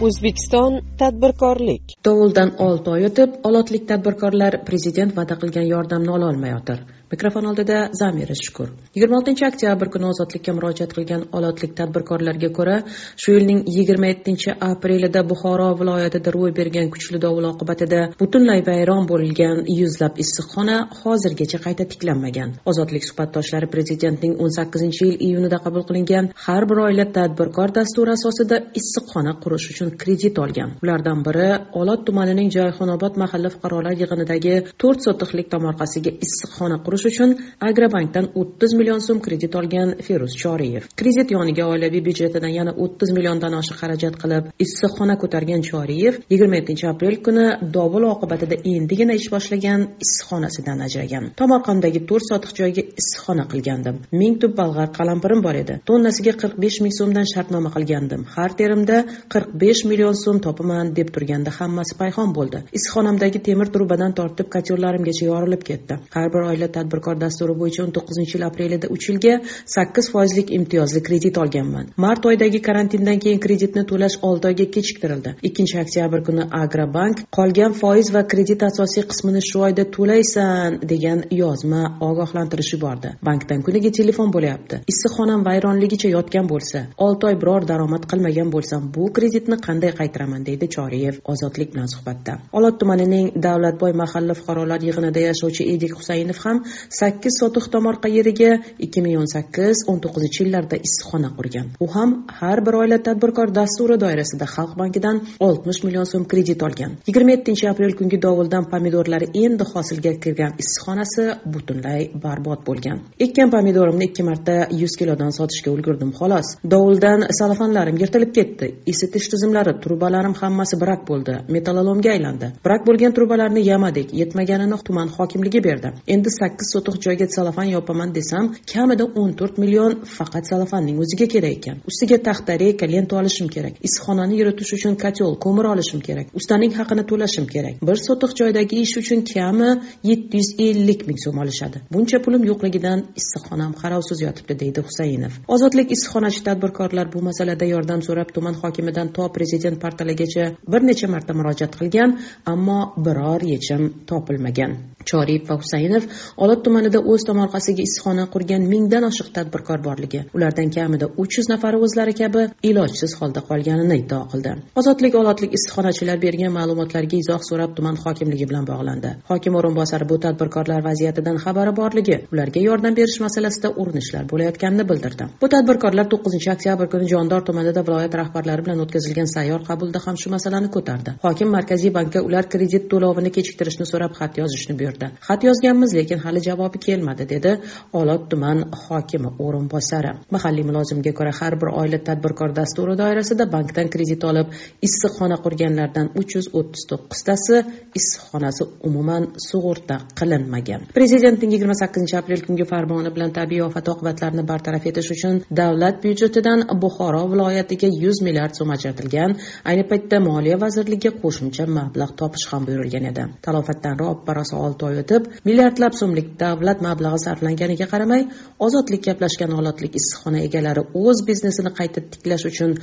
O'zbekiston 0.07 0.73
tadbirkorlik. 1.01 1.85
Dovuldan 2.07 2.51
olti 2.67 2.89
oy 2.95 3.03
o'tib 3.11 3.31
olotlik 3.49 3.85
tadbirkorlar 3.91 4.53
prezident 4.69 5.11
va'da 5.19 5.35
qilgan 5.43 5.67
yordamni 5.75 6.11
ololmayotir 6.19 6.79
mikrofon 7.13 7.47
oldida 7.51 7.79
zamira 7.93 8.35
shukur. 8.43 8.69
Yigirma 8.95 9.17
oltinchi 9.19 9.45
oktyabr 9.49 9.89
kuni 9.95 10.07
ozodlikka 10.13 10.53
murojaat 10.55 10.93
qilgan 10.97 11.23
olotlik 11.39 11.73
tadbirkorlarga 11.79 12.51
ko'ra 12.59 12.77
shu 13.23 13.35
yilning 13.37 13.61
yigirma 13.77 14.11
yettinchi 14.13 14.55
aprelida 14.71 15.23
buxoro 15.31 15.69
viloyatida 15.81 16.31
ro'y 16.37 16.53
bergan 16.59 16.91
kuchli 16.95 17.19
dovul 17.25 17.49
oqibatida 17.53 18.01
butunlay 18.21 18.63
vayron 18.69 19.09
bo'lgan 19.13 19.65
yuzlab 19.79 20.21
issiqxona 20.25 20.77
hozirgacha 21.01 21.59
qayta 21.67 21.89
tiklanmagan. 21.93 22.55
Ozodlik 22.71 23.05
suhbatdoshlari 23.09 23.71
prezidentning 23.75 24.37
o'n 24.43 24.55
sakkizinchi 24.59 25.03
yil 25.09 25.17
iyunida 25.29 25.59
qabul 25.65 25.87
qilingan 25.89 26.31
har 26.47 26.69
bir 26.71 26.83
oila 26.87 27.07
tadbirkor 27.19 27.75
dasturi 27.81 28.15
asosida 28.19 28.57
issiqxona 28.81 29.33
qurish 29.43 29.67
uchun 29.73 29.91
kredit 30.03 30.39
olgan. 30.45 30.77
Ulardan 30.85 31.27
biri 31.27 31.51
olot 31.81 32.07
tumanining 32.07 32.55
joyxonobod 32.59 33.21
mahalla 33.23 33.51
fuqarolar 33.55 33.95
yig'inidagi 34.03 34.55
to'rt 34.83 35.01
sotixlik 35.07 35.51
tomorqasiga 35.55 36.17
issiqxona 36.27 36.79
qurish 36.87 37.00
uchun 37.11 37.35
agrobankdan 37.69 38.27
o'ttiz 38.41 38.75
million 38.79 39.01
so'm 39.07 39.21
kredit 39.27 39.55
olgan 39.61 39.95
feruz 40.07 40.35
choriyev. 40.43 40.89
Kredit 41.01 41.31
yoniga 41.37 41.65
oilaviy 41.73 42.03
byudjetidan 42.07 42.53
yana 42.59 42.73
o'ttiz 42.85 43.11
milliondan 43.17 43.55
oshiq 43.61 43.77
xarajat 43.83 44.15
qilib 44.23 44.51
issiqxona 44.65 45.17
ko'targan 45.23 45.63
choriyev 45.71 46.21
yigirma 46.33 46.61
yettinchi 46.61 46.87
aprel 46.93 47.17
kuni 47.27 47.47
dovul 47.77 48.05
oqibatida 48.15 48.57
endigina 48.75 49.15
ish 49.21 49.29
boshlagan 49.35 49.87
issiqxonasidan 50.05 50.79
ajragan. 50.87 51.25
Tomorqamdagi 51.41 52.01
to'rt 52.11 52.27
sotix 52.31 52.51
joyga 52.61 52.83
issiqxona 53.01 53.45
qilgandim. 53.53 53.97
Ming 54.21 54.39
tub 54.43 54.57
bolg'ar 54.61 54.89
qalampirim 54.99 55.41
bor 55.47 55.57
edi. 55.63 55.79
Tonnasiga 55.91 56.35
qirq 56.43 56.57
besh 56.65 56.79
ming 56.85 56.95
so'mdan 56.99 57.27
shartnoma 57.33 57.71
qilgandim. 57.77 58.23
Har 58.35 58.51
terimda 58.61 58.99
qirq 59.33 59.51
besh 59.63 59.83
million 59.91 60.17
so'm 60.25 60.39
topaman 60.47 60.95
deb 60.99 61.09
turganda 61.15 61.51
hammasi 61.59 61.99
payhon 62.03 62.35
bo'ldi. 62.39 62.63
Issiqxonamdagi 62.79 63.43
temir 63.49 63.69
trubadan 63.75 64.13
tortib 64.19 64.49
kotyorlarimgacha 64.55 65.25
yorilib 65.33 65.63
ketdi. 65.71 66.01
Har 66.17 66.29
bir 66.35 66.43
oila 66.51 66.69
tadbirkor 66.91 67.21
dasturi 67.21 67.55
bo'yicha 67.61 67.83
o'n 67.85 67.93
to'qqizinchi 67.97 68.37
yil 68.37 68.45
aprelida 68.47 68.89
uch 68.95 69.07
yilga 69.11 69.35
sakkiz 69.75 70.11
foizlik 70.13 70.51
imtiyozli 70.59 71.03
kredit 71.09 71.39
olganman. 71.43 71.87
Mart 72.05 72.27
oyidagi 72.27 72.61
karantindan 72.69 73.19
keyin 73.25 73.41
kreditni 73.47 73.85
to'lash 73.91 74.17
olti 74.29 74.49
oyga 74.51 74.67
kechiktirildi. 74.77 75.35
Ikkinchi 75.49 75.79
oktyabr 75.83 76.25
kuni 76.29 76.47
agrobank 76.63 77.23
qolgan 77.39 77.77
foiz 77.83 78.13
va 78.15 78.23
kredit 78.33 78.63
asosiy 78.71 79.05
qismini 79.11 79.43
shu 79.51 79.63
oyda 79.69 79.85
to'laysan 79.97 80.81
degan 80.93 81.25
yozma 81.43 81.83
ogohlantirish 82.09 82.73
yubordi. 82.75 83.15
Bankdan 83.29 83.63
kuniga 83.67 83.91
telefon 84.01 84.35
bo'lyapti. 84.37 84.83
Issiqxonam 84.93 85.47
vayronligicha 85.49 86.09
yotgan 86.17 86.51
bo'lsa 86.53 86.85
olti 87.07 87.31
oy 87.31 87.37
biror 87.43 87.69
daromad 87.73 88.09
qilmagan 88.11 88.53
bo'lsam 88.55 88.91
bu 88.97 89.13
kreditni 89.17 89.61
qanday 89.67 89.95
qaytaraman? 90.01 90.47
deydi 90.49 90.67
choriyev 90.77 91.15
ozodlik 91.33 91.75
bilan 91.75 91.89
suhbatda. 91.95 92.39
Olot 92.59 92.79
tumanining 92.81 93.27
davlatboy 93.47 93.93
mahalla 94.03 94.35
fuqarolar 94.41 94.81
yig'inida 94.89 95.21
yashovchi 95.29 95.67
edik 95.75 95.93
husaynov 95.99 96.39
ham 96.45 96.63
sakkiz 97.01 97.39
sotix 97.41 97.69
tomorqa 97.75 98.09
yeriga 98.09 98.53
ikki 98.79 99.03
ming 99.05 99.19
o'n 99.23 99.31
sakkiz 99.35 99.85
o'n 99.91 99.99
to'qqizinchi 100.05 100.45
yillarda 100.45 100.77
issiqxona 100.87 101.31
qurgan. 101.39 101.67
U 101.85 101.87
ham 101.95 102.11
har 102.41 102.59
bir 102.67 102.75
oila 102.83 102.99
tadbirkor 103.07 103.55
dasturi 103.59 103.97
doirasida 104.05 104.47
xalq 104.55 104.73
bankidan 104.81 105.17
oltmish 105.49 105.81
million 105.85 106.07
so'm 106.13 106.25
kredit 106.33 106.63
olgan. 106.63 106.97
Yigirma 107.09 107.31
yettinchi 107.37 107.69
aprel 107.73 107.93
kungi 108.01 108.19
dovuldan 108.27 108.65
pomidorlari 108.73 109.29
endi 109.45 109.65
hosilga 109.73 110.13
kirgan 110.25 110.53
issiqxonasi 110.63 111.25
butunlay 111.55 112.03
barbod 112.25 112.61
bo'lgan. 112.69 112.99
Ekkan 113.27 113.51
pomidorimni 113.55 114.11
ikki 114.11 114.23
marta 114.31 114.57
yuz 114.83 114.97
kilodan 115.01 115.33
sotishga 115.39 115.71
ulgurdim 115.75 116.13
xolos. 116.19 116.49
Dovuldan 116.75 117.27
salafanlarim 117.41 117.97
yirtilib 118.03 118.33
ketdi 118.39 118.71
isitish 118.93 119.29
tizimlari 119.33 119.77
trubalarim 119.85 120.35
hammasi 120.43 120.81
brak 120.83 121.07
bo'ldi 121.11 121.35
metallolomga 121.57 122.11
aylandi. 122.17 122.53
Brak 122.67 122.87
bo'lgan 122.89 123.17
trubalarni 123.17 123.63
yamadik 123.73 124.15
yetmaganini 124.21 124.79
tuman 124.87 125.09
hokimligi 125.17 125.65
berdi. 125.69 125.93
Endi 126.15 126.31
sakkiz 126.41 126.70
sotix 126.73 126.95
joyga 127.07 127.27
salafan 127.37 127.69
yopaman 127.77 128.15
desam 128.19 128.45
kamida 128.73 129.05
o'n 129.21 129.31
to'rt 129.39 129.59
million 129.63 129.93
faqat 130.17 130.45
salafanning 130.51 130.97
o'ziga 131.03 131.27
kerak 131.35 131.53
ekan. 131.59 131.77
Ustiga 131.91 132.19
taxta 132.29 132.53
reyka 132.63 132.87
lenta 132.95 133.15
olishim 133.21 133.49
kerak. 133.55 133.75
Issiqxonani 133.87 134.35
yuritish 134.41 134.73
uchun 134.77 134.95
kotel 135.05 135.31
ko'mir 135.45 135.67
olishim 135.73 136.01
kerak. 136.09 136.27
Ustaning 136.41 136.73
haqini 136.79 137.05
to'lashim 137.11 137.47
kerak. 137.55 137.75
Bir 137.89 137.97
sotix 138.07 138.31
joydagi 138.41 138.83
ish 138.85 138.97
uchun 139.03 139.21
kami 139.33 139.71
yetti 140.11 140.37
yuz 140.41 140.51
ellik 140.67 141.01
ming 141.09 141.19
so'm 141.25 141.39
olishadi. 141.43 141.83
Buncha 141.95 142.19
pulim 142.25 142.43
yo'qligidan 142.51 142.99
issiqxonam 143.21 143.73
qarovsiz 143.83 144.19
yotibdi 144.27 144.55
deydi 144.63 144.81
husaynov. 144.89 145.33
Ozodlik 145.55 145.89
issiqxonachi 145.97 146.41
tadbirkorlar 146.49 147.07
bu 147.15 147.21
masalada 147.29 147.67
yordam 147.75 148.01
so'rab 148.09 148.29
tuman 148.37 148.55
hokimidan 148.63 149.13
to 149.17 149.29
prezident 149.37 149.77
portaligacha 149.85 150.45
bir 150.73 150.81
necha 150.91 151.09
marta 151.15 151.33
murojaat 151.41 151.73
qilgan 151.81 152.11
ammo 152.53 152.81
biror 153.07 153.43
yechim 153.55 153.83
topilmagan. 154.11 154.73
Choriyev 155.11 155.49
va 155.49 155.57
husaynov 155.63 156.05
olot 156.45 156.60
tumanida 156.67 157.01
o'z 157.13 157.23
tomorqasiga 157.29 157.83
issiqxona 157.89 158.25
qurgan 158.35 158.63
mingdan 158.73 159.05
oshiq 159.11 159.29
tadbirkor 159.37 159.81
borligi 159.89 160.21
ulardan 160.37 160.69
kamida 160.77 161.07
uch 161.23 161.39
yuz 161.39 161.49
nafari 161.53 161.79
o'zlari 161.87 162.15
kabi 162.23 162.43
ilojsiz 162.71 163.13
holda 163.21 163.41
qolganini 163.51 163.97
iddao 164.03 164.23
qildi. 164.33 164.53
Ozodlik 164.81 165.15
olotlik 165.23 165.57
issiqxonachilar 165.59 166.19
bergan 166.27 166.53
ma'lumotlarga 166.59 167.17
izoh 167.23 167.41
so'rab 167.51 167.75
tuman 167.79 167.97
hokimligi 168.05 168.47
bilan 168.51 168.65
bog'landi. 168.71 169.11
Hokim 169.31 169.59
o'rinbosari 169.61 170.09
bu 170.13 170.17
tadbirkorlar 170.25 170.81
vaziyatidan 170.89 171.37
xabari 171.45 171.73
borligi 171.81 172.17
ularga 172.33 172.61
yordam 172.69 172.95
berish 173.01 173.19
masalasida 173.27 173.69
urinishlar 173.81 174.25
bo'layotganini 174.33 174.89
bildirdi. 174.91 175.25
Bu 175.43 175.53
tadbirkorlar 175.55 176.11
9 176.17 176.49
oktyabr 176.55 176.87
kuni 176.93 177.07
jondor 177.15 177.41
tumanida 177.49 177.81
viloyat 177.87 178.15
rahbarlari 178.21 178.65
bilan 178.67 178.81
o'tkazilgan 178.85 179.29
sayyor 179.37 179.61
qabulda 179.69 179.99
ham 180.07 180.17
shu 180.23 180.29
masalani 180.37 180.69
ko'tardi. 180.77 181.11
Hokim 181.27 181.49
markaziy 181.57 181.93
bankka 181.99 182.21
ular 182.29 182.45
kredit 182.53 182.85
to'lovini 182.93 183.31
kechiktirishni 183.37 183.87
so'rab 183.93 184.13
xat 184.21 184.39
yozishni 184.43 184.75
buyurdi. 184.81 185.07
Xat 185.29 185.41
yozganmiz 185.49 185.95
lekin 185.99 186.19
hali 186.25 186.40
javobi 186.49 186.79
kelmadi 186.87 187.25
dedi 187.35 187.53
olot 188.01 188.23
tuman 188.31 188.59
hokimi 188.85 189.31
o'rinbosari. 189.45 190.13
Mahalliy 190.35 190.65
mulozimga 190.71 191.13
ko'ra 191.19 191.33
har 191.41 191.55
bir 191.61 191.69
oila 191.81 191.99
tadbirkor 192.09 192.51
dasturi 192.61 192.95
doirasida 193.03 193.45
bankdan 193.55 193.89
kredit 193.95 194.25
olib 194.31 194.49
issiqxona 194.87 195.37
qurganlardan 195.45 196.07
uch 196.21 196.37
yuz 196.37 196.47
o'ttiz 196.59 196.83
to'qqiztasi 196.91 197.57
issiqxonasi 197.99 198.63
umuman 198.89 199.23
sug'urta 199.49 199.97
qilinmagan. 200.19 200.81
Prezidentning 200.99 201.53
yigirma 201.55 201.77
sakkizinchi 201.83 202.17
aprel 202.21 202.41
kungi 202.47 202.65
farmoni 202.73 203.11
bilan 203.17 203.33
tabiiy 203.39 203.63
ofat 203.69 203.89
oqibatlarini 203.95 204.45
bartaraf 204.51 204.87
etish 204.91 205.11
uchun 205.17 205.41
davlat 205.61 205.97
byudjetidan 206.05 206.67
buxoro 206.83 207.23
viloyatiga 207.33 207.89
yuz 208.03 208.23
milliard 208.27 208.55
so'm 208.59 208.71
ajratilgan 208.77 209.37
ayni 209.71 209.85
paytda 209.91 210.21
moliya 210.29 210.57
vazirligiga 210.65 211.13
qo'shimcha 211.23 211.67
mablag' 211.79 212.15
topish 212.21 212.47
ham 212.53 212.67
buyurilgan 212.69 213.05
edi. 213.13 213.27
Talofatdan 213.47 213.99
roppa 214.03 214.35
rosa 214.39 214.57
olti 214.67 214.89
oy 214.91 215.01
o'tib 215.03 215.29
milliardlab 215.49 215.95
so'mlik 216.01 216.30
davlat 216.39 216.83
mablag'i 216.87 217.21
sarflanganiga 217.25 217.87
qaramay 217.93 218.23
ozodlik 218.67 219.03
gaplashgan 219.09 219.53
olotlik 219.61 219.97
issiqxona 220.01 220.43
egalari 220.47 220.83
o'z 221.03 221.23
biznesini 221.29 221.73
qayta 221.79 222.01
tiklash 222.13 222.45
uchun 222.51 222.75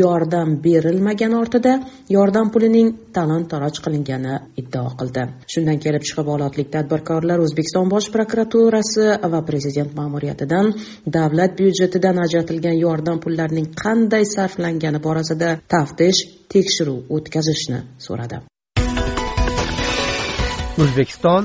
yordam 0.00 0.48
berilmagani 0.66 1.36
ortida 1.42 1.74
yordam 2.16 2.50
pulining 2.54 2.88
talon 3.16 3.44
taroj 3.52 3.76
qilingani 3.84 4.34
iddao 4.62 4.88
qildi. 5.00 5.22
Shundan 5.52 5.78
kelib 5.84 6.02
chiqib 6.08 6.32
olotlik 6.36 6.72
tadbirkorlar 6.74 7.44
o'zbekiston 7.46 7.92
bosh 7.94 8.08
prokuraturasi 8.16 9.06
va 9.32 9.40
prezident 9.50 9.94
ma'muriyatidan 10.00 10.72
davlat 11.18 11.52
byudjetidan 11.60 12.16
ajratilgan 12.26 12.76
yordam 12.86 13.22
pullarining 13.24 13.68
qanday 13.84 14.24
sarflangani 14.34 15.00
borasida 15.06 15.48
taftish 15.74 16.20
tekshiruv 16.52 16.98
o'tkazishni 17.16 17.80
so'radi. 18.06 18.42
O'zbekiston 20.84 21.42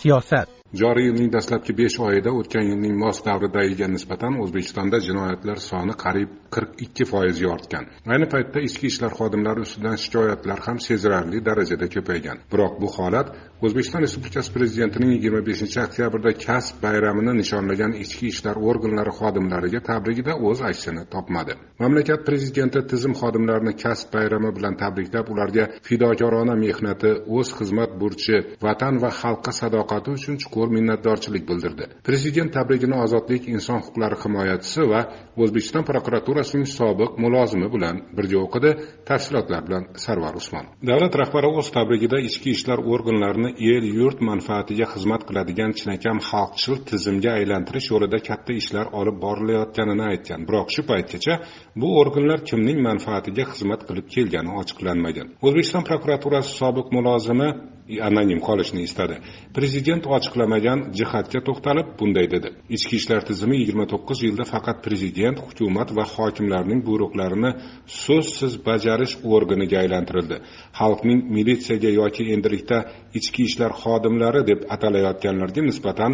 siyosat. 0.00 0.61
Joriy 0.80 1.06
yilning 1.08 1.30
dastlabki 1.32 1.74
besh 1.80 1.98
oyida 2.06 2.32
o'tgan 2.40 2.64
yilning 2.70 2.94
mos 3.04 3.18
davridagiga 3.26 3.88
nisbatan 3.94 4.38
o'zbekistonda 4.44 5.00
jinoyatlar 5.06 5.58
soni 5.70 5.94
qariyb 6.04 6.30
qirq 6.54 6.82
ikki 6.86 7.04
foizga 7.12 7.48
ortgan. 7.54 7.88
Ayni 8.12 8.28
paytda 8.34 8.64
ichki 8.68 8.86
ishlar 8.92 9.12
xodimlari 9.18 9.66
ustidan 9.66 9.96
shikoyatlar 10.04 10.64
ham 10.66 10.80
sezilarli 10.88 11.44
darajada 11.48 11.88
ko'paygan. 11.94 12.44
Biroq 12.52 12.80
bu 12.82 12.88
holat 12.96 13.34
o'zbekiston 13.62 14.02
respublikasi 14.02 14.50
prezidentining 14.52 15.10
yigirma 15.14 15.40
beshinchi 15.46 15.78
oktyabrda 15.86 16.30
kasb 16.46 16.80
bayramini 16.84 17.32
nishonlagan 17.40 17.92
ichki 18.04 18.26
ishlar 18.32 18.56
organlari 18.70 19.12
xodimlariga 19.18 19.80
tabrigida 19.90 20.32
o'z 20.48 20.62
aksini 20.70 21.04
topmadi. 21.14 21.54
Mamlakat 21.82 22.24
prezidenti 22.28 22.80
tizim 22.92 23.14
xodimlarini 23.20 23.74
kasb 23.82 24.08
bayrami 24.16 24.50
bilan 24.56 24.74
tabriklab 24.82 25.30
ularga 25.34 25.64
fidokorona 25.88 26.56
mehnati 26.64 27.12
o'z 27.36 27.48
xizmat 27.58 27.90
burchi 28.00 28.36
vatan 28.66 28.98
va 29.04 29.10
xalqqa 29.20 29.52
sadoqati 29.60 30.08
uchun 30.16 30.34
chuqur 30.42 30.66
minnatdorchilik 30.76 31.44
bildirdi. 31.50 31.84
Prezident 32.08 32.50
tabrigini 32.58 32.96
ozodlik 33.04 33.48
inson 33.54 33.78
huquqlari 33.84 34.16
himoyachisi 34.24 34.88
va 34.92 35.00
o'zbekiston 35.42 35.84
prokuraturasining 35.90 36.66
sobiq 36.78 37.10
mulozimi 37.24 37.68
bilan 37.74 38.02
birga 38.16 38.38
o'qidi 38.44 38.70
tafsilotlar 39.08 39.62
bilan 39.68 39.82
sarvar 40.04 40.34
usmon 40.42 40.64
davlat 40.90 41.14
rahbari 41.22 41.48
o'z 41.60 41.68
tabrigida 41.78 42.18
ichki 42.28 42.50
ishlar 42.56 42.78
organlarini 42.94 43.51
el 43.58 43.84
yurt 43.98 44.20
manfaatiga 44.30 44.86
xizmat 44.92 45.22
qiladigan 45.28 45.72
chinakam 45.78 46.18
xalqchil 46.30 46.76
tizimga 46.88 47.30
aylantirish 47.40 47.88
yo'lida 47.92 48.18
katta 48.28 48.52
ishlar 48.60 48.86
olib 49.00 49.16
borilayotganini 49.24 50.04
aytgan. 50.12 50.40
Biroq 50.48 50.68
shu 50.74 50.82
paytgacha 50.90 51.34
bu 51.80 51.88
organlar 52.02 52.40
kimning 52.50 52.78
manfaatiga 52.88 53.44
xizmat 53.52 53.80
qilib 53.88 54.06
kelgani 54.14 54.50
ochiqlanmagan. 54.60 55.26
O'zbekiston 55.46 55.82
prokuraturasi 55.88 56.50
sobiq 56.60 56.86
mulozimi 56.96 57.48
anonim 58.08 58.40
qolishni 58.48 58.82
istadi. 58.88 59.16
Prezident 59.56 60.06
ochiqlamagan 60.16 60.78
jihatga 60.98 61.40
to'xtalib 61.48 61.88
bunday 62.00 62.26
dedi. 62.34 62.48
Ichki 62.76 62.94
ishlar 63.00 63.20
tizimi 63.28 63.56
yigirma 63.62 63.86
to'qqiz 63.92 64.18
yilda 64.26 64.44
faqat 64.52 64.78
prezident 64.86 65.38
hukumat 65.46 65.88
va 65.98 66.04
hokimlarning 66.14 66.80
buyruqlarini 66.88 67.50
so'zsiz 68.04 68.52
bajarish 68.68 69.14
organiga 69.36 69.76
aylantirildi. 69.82 70.36
Xalqning 70.80 71.20
militsiyaga 71.36 71.90
yoki 72.00 72.22
endilikda 72.34 72.78
ichki 73.18 73.42
ishlar 73.48 73.72
xodimlari 73.82 74.42
deb 74.50 74.60
atalayotganlarga 74.74 75.62
nisbatan 75.70 76.12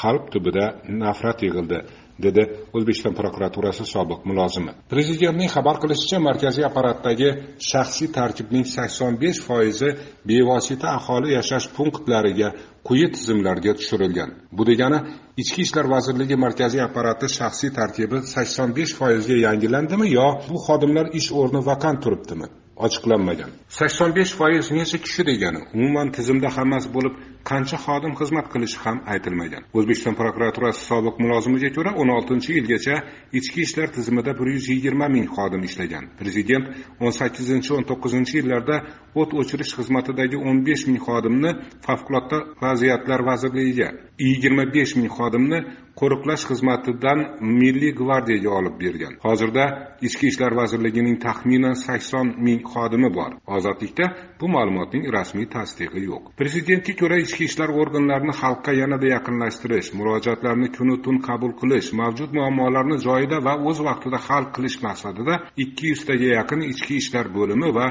qalb 0.00 0.24
tubida 0.32 0.66
nafrat 1.02 1.38
yig'ildi. 1.46 1.78
Dedi 2.24 2.42
o'zbekiston 2.76 3.14
prokuraturasi 3.20 3.84
sobiq 3.94 4.20
mulozimi. 4.28 4.72
Prezidentning 4.92 5.50
xabar 5.56 5.76
qilishicha 5.82 6.18
markaziy 6.28 6.64
apparatdagi 6.70 7.30
shaxsiy 7.70 8.08
tarkibning 8.18 8.66
sakson 8.76 9.12
besh 9.22 9.40
foizi 9.48 9.90
bevosita 10.28 10.88
aholi 10.98 11.28
yashash 11.38 11.66
punktlariga 11.76 12.48
quyi 12.88 13.06
tizimlarga 13.14 13.72
tushirilgan. 13.78 14.30
Bu 14.56 14.62
degani 14.70 14.98
ichki 15.42 15.60
ishlar 15.66 15.86
vazirligi 15.94 16.36
markaziy 16.44 16.82
apparati 16.88 17.26
shaxsiy 17.38 17.70
tarkibi 17.80 18.22
sakson 18.34 18.68
besh 18.78 18.94
foizga 18.98 19.36
yangilandimi 19.46 20.06
yo 20.18 20.28
bu 20.50 20.56
xodimlar 20.66 21.06
ish 21.20 21.30
o'rni 21.40 21.60
vakant 21.70 22.02
turibdimi? 22.04 22.48
Ochiqlanmagan. 22.86 23.50
Sakson 23.78 24.10
besh 24.18 24.32
foiz 24.38 24.66
necha 24.78 24.98
kishi 25.04 25.22
degani 25.30 25.60
umuman 25.76 26.08
tizimda 26.16 26.48
hammasi 26.56 26.88
bo'lib 26.96 27.14
qancha 27.50 27.78
xodim 27.86 28.14
xizmat 28.20 28.46
qilishi 28.52 28.78
ham 28.84 28.98
aytilmagan. 29.12 29.62
O'zbekiston 29.78 30.14
prokuraturasi 30.20 30.80
sobiq 30.90 31.14
mulozimiga 31.22 31.70
ko'ra 31.76 31.92
o'n 32.00 32.10
oltinchi 32.16 32.50
yilgacha 32.58 32.96
ichki 33.38 33.60
ishlar 33.66 33.88
tizimida 33.96 34.32
bir 34.38 34.46
yuz 34.54 34.68
yigirma 34.72 35.06
ming 35.14 35.26
xodim 35.36 35.62
ishlagan. 35.68 36.04
Prezident 36.20 36.64
o'n 37.04 37.12
sakkizinchi 37.20 37.70
o'n 37.76 37.84
to'qqizinchi 37.90 38.34
yillarda 38.40 38.76
o't 39.20 39.30
o'chirish 39.40 39.72
xizmatidagi 39.78 40.36
o'n 40.48 40.64
besh 40.68 40.84
ming 40.88 41.00
xodimni 41.06 41.50
favqulodda 41.86 42.38
vaziyatlar 42.64 43.20
vazirligiga 43.30 43.88
yigirma 44.28 44.64
besh 44.76 44.92
ming 44.98 45.10
xodimni 45.18 45.58
qo'riqlash 46.00 46.44
xizmatidan 46.50 47.18
milliy 47.60 47.92
gvardiyaga 48.00 48.50
olib 48.58 48.74
bergan. 48.82 49.14
Hozirda 49.26 49.64
ichki 50.08 50.24
ishlar 50.32 50.52
vazirligining 50.60 51.16
taxminan 51.26 51.76
sakson 51.86 52.26
ming 52.46 52.60
xodimi 52.72 53.10
bor. 53.18 53.30
Ozodlikda 53.56 54.06
bu 54.40 54.48
ma'lumotning 54.48 55.04
rasmiy 55.12 55.46
tasdig'i 55.54 56.02
yo'q. 56.10 56.30
Prezidentga 56.40 56.94
ko'ra 57.00 57.18
ichki 57.24 57.44
ishlar 57.48 57.70
organlarini 57.82 58.34
xalqqa 58.40 58.72
yanada 58.80 59.06
yaqinlashtirish 59.14 59.88
murojaatlarni 59.98 60.68
kunu 60.76 60.96
tun 61.04 61.16
qabul 61.28 61.52
qilish 61.60 61.88
mavjud 62.00 62.30
muammolarni 62.38 62.98
joyida 63.06 63.38
va 63.46 63.54
o'z 63.68 63.78
vaqtida 63.88 64.18
hal 64.28 64.44
qilish 64.54 64.78
maqsadida 64.86 65.34
ikki 65.64 65.84
yuztaga 65.92 66.28
yaqin 66.38 66.60
ichki 66.72 66.94
ishlar 67.02 67.26
bo'limi 67.38 67.68
va 67.78 67.86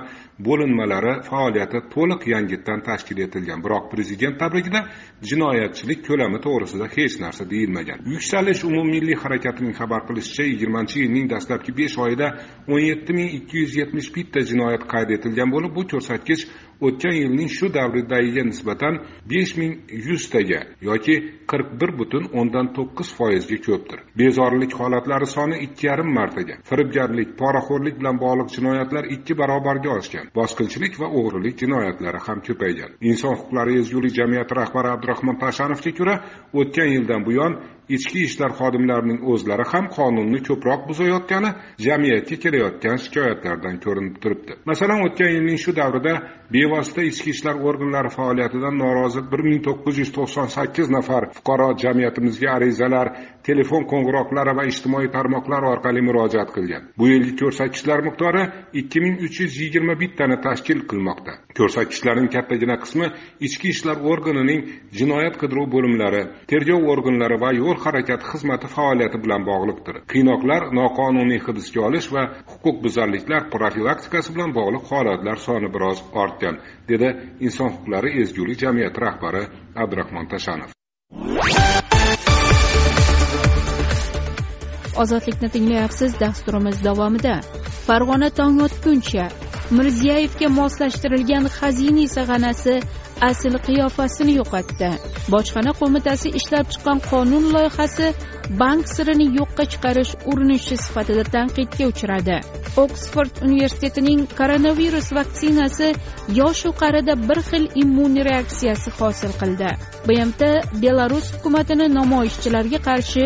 bo'linmalari 0.47 1.13
faoliyati 1.29 1.79
to'liq 1.93 2.21
yangitdan 2.33 2.79
tashkil 2.89 3.17
etilgan. 3.25 3.59
Biroq 3.65 3.85
prezident 3.93 4.39
tabrigida 4.43 4.81
jinoyatchilik 5.29 5.99
ko'lami 6.07 6.39
to'g'risida 6.45 6.87
hech 6.95 7.15
narsa 7.23 7.43
deyilmagan. 7.53 7.99
Yuksalish 8.13 8.61
umummilliy 8.69 9.17
harakatining 9.23 9.73
xabar 9.79 10.01
qilishicha 10.07 10.43
yigirmanchi 10.51 10.97
yilning 11.03 11.27
dastlabki 11.33 11.71
besh 11.79 11.97
oyida 12.05 12.27
o'n 12.73 12.81
yetti 12.89 13.11
ming 13.19 13.29
ikki 13.39 13.55
yuz 13.63 13.73
yetmish 13.81 14.09
bitta 14.15 14.39
jinoyat 14.49 14.83
qayd 14.93 15.09
etilgan 15.17 15.49
bo'lib 15.55 15.71
bu 15.77 15.83
ko'rsatkich 15.91 16.36
o'tgan 16.87 17.15
yilning 17.21 17.49
shu 17.57 17.67
davridagiga 17.77 18.43
nisbatan 18.49 18.99
besh 19.31 19.53
ming 19.59 19.73
yuztaga 20.07 20.59
yoki 20.89 21.15
qirq 21.51 21.69
bir 21.81 21.91
butun 21.99 22.23
o'ndan 22.39 22.67
to'qqiz 22.77 23.09
foizga 23.17 23.57
ko'pdir. 23.67 23.99
Bezorilik 24.21 24.73
holatlari 24.81 25.27
soni 25.35 25.57
ikki 25.65 25.87
yarim 25.89 26.09
martaga 26.19 26.55
firibgarlik 26.69 27.29
poraxo'rlik 27.41 27.95
bilan 28.01 28.19
bog'liq 28.25 28.49
jinoyatlar 28.57 29.03
ikki 29.15 29.33
barobarga 29.41 29.89
oshgan 29.99 30.25
bosqinchilik 30.39 30.93
va 31.01 31.07
o'g'rilik 31.19 31.55
jinoyatlari 31.63 32.19
ham 32.27 32.39
ko'paygan. 32.47 32.91
Inson 33.09 33.33
huquqlari 33.39 33.79
ezgulik 33.81 34.13
jamiyati 34.19 34.53
rahbari 34.61 34.93
abdurahmon 34.95 35.37
tashanovga 35.45 35.91
ko'ra 35.99 36.15
o'tgan 36.59 36.89
yildan 36.95 37.21
buyon 37.29 37.53
ichki 37.95 38.23
ishlar 38.27 38.51
xodimlarining 38.59 39.19
o'zlari 39.31 39.65
ham 39.71 39.85
qonunni 39.97 40.39
ko'proq 40.47 40.81
buzayotgani 40.89 41.51
jamiyatga 41.85 42.37
kelayotgan 42.43 42.97
shikoyatlardan 43.03 43.75
ko'rinib 43.85 44.15
turibdi. 44.23 44.51
Masalan 44.71 44.99
o'tgan 45.07 45.31
yilning 45.35 45.59
shu 45.63 45.71
davrida 45.79 46.13
bevosita 46.55 47.01
ichki 47.11 47.29
ishlar 47.35 47.55
organlari 47.69 48.09
faoliyatidan 48.17 48.75
norozi 48.83 49.21
bir 49.31 49.41
ming 49.47 49.61
to'qqiz 49.67 49.95
yuz 50.01 50.11
to'qson 50.17 50.47
sakkiz 50.57 50.87
nafar 50.97 51.23
fuqaro 51.37 51.69
jamiyatimizga 51.83 52.49
arizalar 52.57 53.07
telefon 53.49 53.83
qo'ng'iroqlari 53.91 54.53
va 54.59 54.63
ijtimoiy 54.71 55.09
tarmoqlar 55.17 55.63
orqali 55.73 56.01
murojaat 56.07 56.49
qilgan. 56.55 56.83
Bu 56.99 57.05
yilgi 57.13 57.33
ko'rsatkichlar 57.41 57.99
miqdori 58.07 58.43
ikki 58.81 59.03
ming 59.05 59.15
uch 59.27 59.37
yuz 59.43 59.53
yigirma 59.63 59.95
bittani 60.03 60.37
tashkil 60.47 60.79
qilmoqda. 60.89 61.33
Ko'rsatkichlarning 61.59 62.29
kattagina 62.35 62.75
qismi 62.83 63.07
ichki 63.47 63.67
ishlar 63.75 63.97
organining 64.13 64.61
jinoyat 64.99 65.35
qidiruv 65.41 65.67
bo'limlari 65.75 66.23
tergov 66.51 66.81
organlari 66.93 67.37
va 67.43 67.51
yo'l 67.61 67.76
harakati 67.85 68.25
xizmati 68.31 68.67
faoliyati 68.75 69.17
bilan 69.23 69.45
bog'liqdir. 69.49 69.95
Qiynoqlar 70.13 70.61
noqonuniy 70.79 71.41
hibsga 71.47 71.81
olish 71.89 72.07
va 72.15 72.23
huquqbuzarliklar 72.51 73.49
profilaktikasi 73.55 74.35
bilan 74.35 74.55
bog'liq 74.59 74.83
holatlar 74.91 75.37
soni 75.47 75.69
biroz 75.75 76.03
ortgan 76.23 76.55
dedi 76.91 77.13
inson 77.47 77.69
huquqlari 77.75 78.09
ezgulik 78.21 78.59
jamiyati 78.65 79.05
rahbari 79.07 79.43
abdurahmon 79.83 80.27
tashanov. 80.33 80.69
Ozodlikni 85.03 85.49
tinglayapsiz 85.55 86.19
dasturimiz 86.19 86.77
davomida. 86.87 87.35
Farg'ona 87.87 88.29
tong 88.39 88.61
otguncha. 88.67 89.25
Mirziyoyevga 89.75 90.47
moslashtirilgan 90.59 91.45
xaziniy 91.57 92.07
sag'anasi 92.17 92.75
asl 93.29 93.55
qiyofasini 93.67 94.33
yo'qotdi. 94.39 94.89
Bojxona 95.33 95.71
qo'mitasi 95.79 96.31
ishlab 96.39 96.67
chiqqan 96.73 96.99
qonun 97.09 97.45
loyihasi 97.55 98.07
bank 98.61 98.87
sirini 98.95 99.27
yo'qqa 99.39 99.63
chiqarish 99.71 100.11
urinishi 100.31 100.77
sifatida 100.83 101.23
tanqidga 101.35 101.85
uchradi. 101.91 102.37
Oksford 102.83 103.41
universitetining 103.47 104.21
koronavirus 104.39 105.07
vaksinasi 105.19 105.89
yoshu 106.39 106.71
qarida 106.81 107.13
bir 107.27 107.39
xil 107.49 107.65
immun 107.83 108.15
reaksiyasi 108.29 108.95
hosil 108.99 109.33
qildi. 109.41 109.69
Bmt 110.07 110.41
belarus 110.83 111.27
hukumatini 111.35 111.87
namoyishchilarga 111.99 112.79
qarshi 112.89 113.25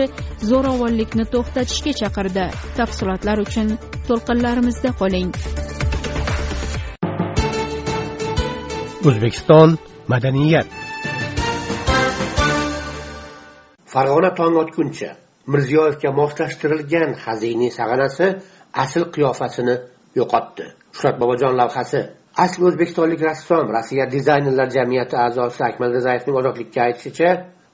zo'ravonlikni 0.49 1.25
to'xtatishga 1.35 1.93
chaqirdi. 2.01 2.49
Tafsilotlar 2.79 3.37
uchun 3.45 3.77
to'lqinlarimizda 4.07 4.97
qoling. 5.03 5.31
O'zbekiston 9.09 9.69
madaniyat. 10.11 10.67
Farg'ona 13.93 14.31
tong 14.39 14.55
otguncha 14.63 15.09
mirziyoyevga 15.53 16.11
moslashtirilgan 16.21 17.11
xaziniy 17.23 17.71
sag'anasi 17.79 18.27
asl 18.83 19.03
qiyofasini 19.15 19.75
yo'qotdi. 20.19 20.65
Shuhrat 20.95 21.17
bobojon 21.21 21.57
lavhasi. 21.61 22.01
Asl 22.45 22.67
o'zbekistonlik 22.69 23.21
rassom 23.29 23.65
rossiya 23.75 24.05
dizaynerlar 24.15 24.69
jamiyati 24.77 25.15
a'zosi 25.25 25.61
akmal 25.69 25.91
rizayevning 25.97 26.35
ozodlikka 26.41 26.79
aytishicha 26.87 27.29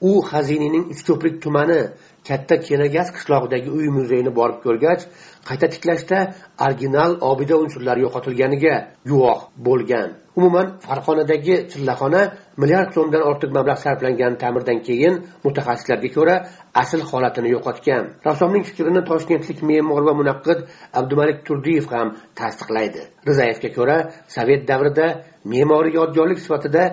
u 0.08 0.10
xaziniyning 0.30 0.84
uchko'prik 0.94 1.36
tumani 1.44 1.80
katta 2.28 2.54
kenagaz 2.68 3.08
qishlog'idagi 3.16 3.70
uy 3.78 3.86
muzeyini 3.98 4.32
borib 4.38 4.58
ko'rgach 4.66 5.02
qayta 5.48 5.66
tiklashda 5.74 6.18
original 6.66 7.10
obida 7.30 7.54
unsurlari 7.62 8.00
yo'qotilganiga 8.06 8.74
guvoh 9.10 9.40
bo'lgan. 9.66 10.08
Umuman 10.38 10.66
farg'onadagi 10.86 11.54
chillaxona 11.72 12.22
milliard 12.60 12.90
so'mdan 12.96 13.22
ortiq 13.30 13.50
mablag' 13.56 13.80
sarflangan 13.84 14.32
ta'mirdan 14.42 14.78
keyin 14.88 15.14
mutaxassislarga 15.44 16.10
ko'ra 16.16 16.34
asl 16.82 17.00
holatini 17.10 17.48
yo'qotgan. 17.56 18.02
Rassomning 18.26 18.64
fikrini 18.68 19.02
toshkentlik 19.10 19.58
me'mor 19.70 20.02
va 20.08 20.14
munaqqid 20.20 20.58
abdumalik 20.98 21.38
turdiyev 21.46 21.86
ham 21.94 22.08
tasdiqlaydi. 22.40 23.00
Rizayevga 23.28 23.70
ko'ra 23.78 23.96
sovet 24.36 24.62
davrida 24.70 25.06
me'moriy 25.52 25.92
yodgorlik 26.00 26.38
sifatida 26.44 26.84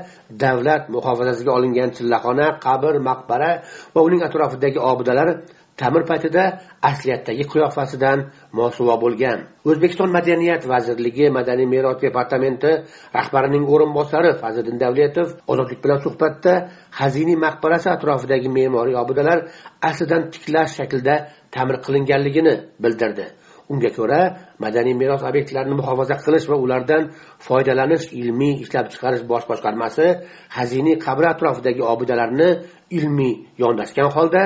davlat 0.44 0.84
muhofazasiga 0.96 1.52
olingan 1.58 1.90
chillaxona 1.98 2.48
qabr 2.66 2.94
maqbara 3.10 3.52
va 3.96 4.02
uning 4.08 4.22
atrofidagi 4.28 4.80
obidalar 4.92 5.30
ta'mir 5.80 6.04
paytida 6.12 6.44
asliyatdagi 6.90 7.44
qiyofasidan 7.54 8.20
mosuvo 8.60 8.96
bo'lgan. 9.04 9.40
O'zbekiston 9.70 10.10
madaniyat 10.18 10.64
vazirligi 10.74 11.26
madaniy 11.38 11.68
meros 11.76 11.98
departamenti 12.06 12.72
rahbarining 13.18 13.66
o'rinbosari 13.74 14.32
fazliddin 14.42 14.78
davletov 14.84 15.28
ozodlik 15.52 15.80
bilan 15.86 16.00
suhbatda 16.06 16.54
xaziniy 17.00 17.38
maqbarasi 17.46 17.88
atrofidagi 17.96 18.50
me'moriy 18.58 18.96
obidalar 19.04 19.40
aslidan 19.90 20.22
tiklash 20.34 20.72
shaklda 20.80 21.16
ta'mir 21.56 21.78
qilinganligini 21.86 22.56
bildirdi. 22.84 23.26
Unga 23.74 23.90
ko'ra 23.98 24.22
madaniy 24.64 24.96
meros 25.02 25.22
obyektlarini 25.30 25.76
muhofaza 25.82 26.16
qilish 26.26 26.46
va 26.52 26.58
ulardan 26.66 27.04
foydalanish 27.48 28.06
ilmiy 28.22 28.54
ishlab 28.64 28.86
chiqarish 28.94 29.24
bosh 29.32 29.46
boshqarmasi 29.52 30.08
xaziniy 30.58 30.98
qabri 31.06 31.28
atrofidagi 31.34 31.84
obidalarni 31.94 32.50
ilmiy 32.98 33.34
yondashgan 33.64 34.10
holda 34.16 34.44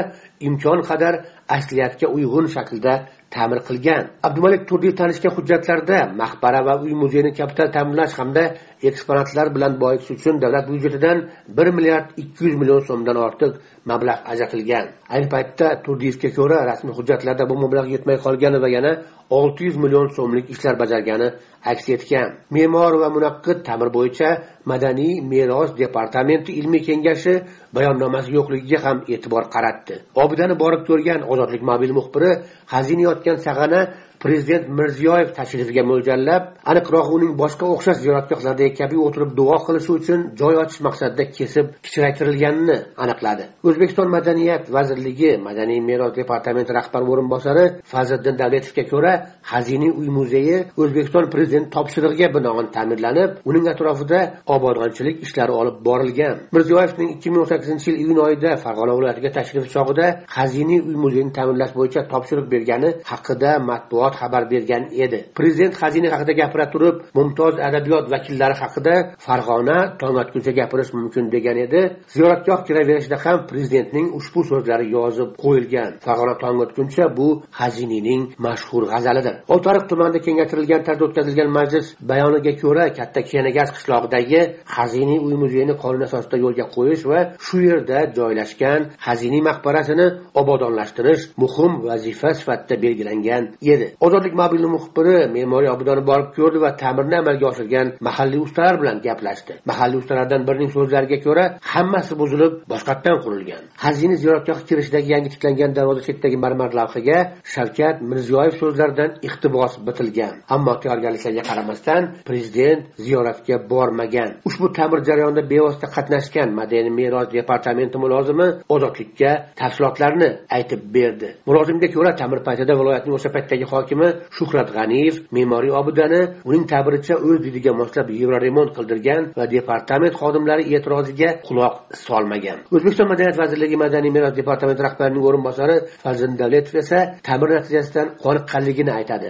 imkon 0.47 0.79
qadar 0.89 1.13
asliyatga 1.57 2.07
uyg'un 2.15 2.45
shaklda 2.55 2.93
ta'mir 3.35 3.59
qilgan. 3.67 4.03
Abdumalik 4.27 4.61
turdiyev 4.69 4.95
tanishgan 5.01 5.31
hujjatlarda 5.37 5.97
maqbara 6.21 6.61
va 6.67 6.73
uy 6.83 6.93
muzeyini 7.01 7.31
kapital 7.39 7.67
ta'mirlash 7.75 8.13
hamda 8.19 8.43
eksponatlar 8.83 9.55
bilan 9.55 9.73
boyitish 9.81 10.11
uchun 10.11 10.41
davlat 10.41 10.65
byudjetidan 10.69 11.17
bir 11.57 11.67
milliard 11.77 12.07
ikki 12.21 12.45
yuz 12.45 12.55
million 12.61 12.81
so'mdan 12.89 13.17
ortiq 13.25 13.53
mablag' 13.91 14.23
ajratilgan. 14.31 14.85
Ayni 15.13 15.27
paytda 15.33 15.67
turdiyevga 15.85 16.29
ko'ra 16.37 16.57
rasmiy 16.71 16.93
hujjatlarda 16.99 17.49
bu 17.49 17.55
mablag' 17.63 17.89
yetmay 17.95 18.17
qolgani 18.25 18.59
va 18.63 18.69
yana 18.77 18.91
olti 19.39 19.61
yuz 19.67 19.77
million 19.83 20.07
so'mlik 20.17 20.45
ishlar 20.53 20.75
bajargani 20.81 21.27
aks 21.71 21.85
etgan. 21.95 22.27
Me'mor 22.55 22.93
va 23.01 23.09
munaqqid 23.15 23.57
ta'mir 23.67 23.89
bo'yicha 23.97 24.29
madaniy 24.71 25.13
meros 25.31 25.69
departamenti 25.83 26.51
ilmiy 26.59 26.81
kengashi 26.87 27.33
bayonnomasi 27.75 28.29
yo'qligiga 28.37 28.79
ham 28.85 28.97
e'tibor 29.13 29.43
qaratdi. 29.55 29.95
Obidani 30.23 30.55
borib 30.63 30.81
ko'rgan 30.89 31.21
ozodlik 31.31 31.63
mobil 31.71 31.91
muxbiri 31.97 32.31
xazina 32.73 33.03
yotgan 33.09 33.37
sag'ana 33.47 33.81
prezident 34.23 34.65
mirziyoyev 34.79 35.29
tashrifiga 35.37 35.83
mo'ljallab 35.91 36.43
aniqroq 36.71 37.07
uning 37.15 37.31
boshqa 37.41 37.65
o'xshash 37.73 37.99
ziyoratgohlardagi 38.03 38.73
kabi 38.79 38.97
o'tirib 39.05 39.31
duo 39.39 39.57
qilishi 39.67 39.91
uchun 39.99 40.19
joy 40.41 40.55
ochish 40.63 40.81
maqsadida 40.87 41.25
kesib 41.37 41.65
kichraytirilganini 41.85 42.77
aniqladi. 43.03 43.43
O'zbekiston 43.67 44.07
madaniyat 44.15 44.63
vazirligi 44.77 45.31
madaniy 45.47 45.79
meros 45.89 46.11
departamenti 46.19 46.71
rahbari 46.79 47.05
o'rinbosari 47.13 47.65
fazliddin 47.93 48.35
davletovga 48.41 48.83
ko'ra 48.91 49.13
xaziniy 49.51 49.91
uy 49.99 50.09
muzeyi 50.17 50.57
o'zbekiston 50.81 51.25
prezidenti 51.33 51.69
topshirig'iga 51.75 52.27
binoan 52.35 52.67
ta'mirlanib 52.75 53.29
uning 53.49 53.65
atrofida 53.73 54.19
obodonchilik 54.55 55.23
ishlari 55.25 55.53
olib 55.61 55.77
borilgan. 55.87 56.35
Mirziyoyevning 56.55 57.09
ikki 57.15 57.27
ming 57.31 57.41
o'n 57.43 57.49
sakkizinchi 57.53 57.87
yil 57.91 57.99
iyun 58.03 58.19
oyida 58.27 58.51
farg'ona 58.65 58.93
viloyatiga 58.97 59.29
tashrifi 59.37 59.69
chog'ida 59.75 60.07
xaziniy 60.35 60.79
uy 60.89 60.95
muzeyini 61.03 61.31
ta'mirlash 61.37 61.73
bo'yicha 61.79 62.01
topshiriq 62.11 62.47
bergani 62.53 62.89
haqida 63.11 63.51
matbuot 63.69 64.08
xabar 64.19 64.43
bergan 64.51 64.83
edi. 65.05 65.19
Prezident 65.39 65.73
xazina 65.81 66.07
haqida 66.13 66.33
gapira 66.41 66.65
turib 66.73 66.95
mumtoz 67.17 67.53
adabiyot 67.67 68.05
vakillari 68.13 68.55
haqida 68.61 68.95
farg'ona 69.25 69.77
tong 70.01 70.15
otguncha 70.23 70.51
gapirish 70.59 70.91
mumkin 70.97 71.25
degan 71.35 71.57
edi. 71.65 71.81
Ziyoratgoh 72.13 72.59
kiraverishida 72.67 73.17
ham 73.25 73.37
prezidentning 73.49 74.07
ushbu 74.19 74.39
so'zlari 74.51 74.85
yozib 74.97 75.29
qo'yilgan. 75.43 75.91
Farg'ona 76.05 76.35
tong 76.43 76.57
otguncha 76.65 77.05
bu 77.17 77.27
haziniyning 77.59 78.21
mashhur 78.45 78.83
g'azalidir. 78.91 79.35
Oltiariq 79.53 79.85
tumanida 79.91 80.19
kengaytirilgan 80.27 80.81
tarzda 80.87 81.03
o'tkazilgan 81.07 81.49
majlis 81.59 81.87
bayoniga 82.11 82.53
ko'ra 82.61 82.85
katta 82.99 83.21
kenagaz 83.31 83.69
qishlog'idagi 83.75 84.41
haziniy 84.77 85.19
uy 85.27 85.35
muzeyini 85.43 85.75
qonun 85.83 86.03
asosida 86.07 86.37
yo'lga 86.45 86.65
qo'yish 86.75 87.03
va 87.11 87.19
shu 87.45 87.57
yerda 87.69 87.99
joylashgan 88.17 88.81
haziniy 89.07 89.41
maqbarasini 89.49 90.07
obodonlashtirish 90.41 91.23
muhim 91.43 91.71
vazifa 91.87 92.29
sifatida 92.39 92.75
belgilangan 92.85 93.43
edi. 93.73 93.87
Ozodlik 94.05 94.33
mobil 94.41 94.63
muxbiri 94.75 95.17
me'moriy 95.35 95.69
obidani 95.75 96.03
borib 96.09 96.29
ko'rdi 96.37 96.59
va 96.65 96.71
ta'mirni 96.81 97.15
amalga 97.21 97.45
oshirgan 97.51 97.87
mahalliy 98.07 98.41
ustalar 98.47 98.75
bilan 98.81 98.97
gaplashdi. 99.07 99.53
Mahalliy 99.71 99.99
ustalardan 100.03 100.41
birining 100.47 100.71
so'zlariga 100.75 101.17
ko'ra 101.25 101.45
hammasi 101.73 102.13
buzilib 102.21 102.53
boshqatdan 102.71 103.17
qurilgan. 103.23 103.63
Xazina 103.83 104.15
ziyoratgohi 104.21 104.63
kirishidagi 104.69 105.09
yangi 105.15 105.29
tiklangan 105.33 105.71
darvoza 105.77 106.01
chetidagi 106.07 106.37
marmar 106.45 106.69
lavhaga 106.79 107.17
shavkat 107.55 107.95
mirziyoyev 108.11 108.53
so'zlaridan 108.61 109.09
iqtibos 109.27 109.73
bitilgan. 109.87 110.33
Ammo 110.55 110.73
tayyorgarliklarga 110.81 111.43
qaramasdan 111.49 112.01
prezident 112.29 112.81
ziyoratga 113.05 113.55
bormagan. 113.71 114.29
Ushbu 114.49 114.67
ta'mir 114.77 114.99
jarayonida 115.09 115.43
bevosita 115.53 115.87
qatnashgan 115.95 116.49
madaniy 116.59 116.93
meros 116.99 117.27
departamenti 117.37 117.97
mulozimi 118.03 118.47
ozodlikka 118.75 119.31
tafsilotlarni 119.61 120.29
aytib 120.57 120.81
berdi. 120.95 121.29
Mulozimga 121.49 121.87
ko'ra 121.95 122.11
ta'mir 122.21 122.39
paytida 122.47 122.73
viloyatning 122.79 123.15
o'sha 123.19 123.29
paytdagi 123.35 123.65
hokimi 123.89 124.09
shuhrat 124.37 124.69
g'aniyev 124.77 125.15
me'moriy 125.35 125.71
obidani 125.81 126.21
uning 126.49 126.65
ta'biricha 126.73 127.15
o'z 127.27 127.39
didiga 127.45 127.71
moslab 127.81 128.07
yevroremont 128.19 128.71
qildirgan 128.77 129.21
va 129.37 129.45
departament 129.55 130.13
xodimlari 130.21 130.63
e'tiroziga 130.75 131.29
quloq 131.47 131.73
solmagan. 132.05 132.57
O'zbekiston 132.75 133.07
madaniyat 133.11 133.37
vazirligi 133.43 133.77
madaniy 133.85 134.11
meros 134.17 134.33
departamenti 134.41 134.81
rahbarining 134.87 135.23
o'rinbosari 135.29 135.75
fazliddin 136.03 136.37
davletov 136.41 136.75
esa 136.83 136.99
ta'mir 137.27 137.49
natijasidan 137.57 138.07
qoniqqanligini 138.23 138.91
aytadi. 138.99 139.29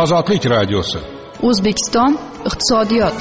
Ozodlik 0.00 0.44
radiosi. 0.56 0.98
O'zbekiston 1.48 2.12
iqtisodiyot 2.48 3.16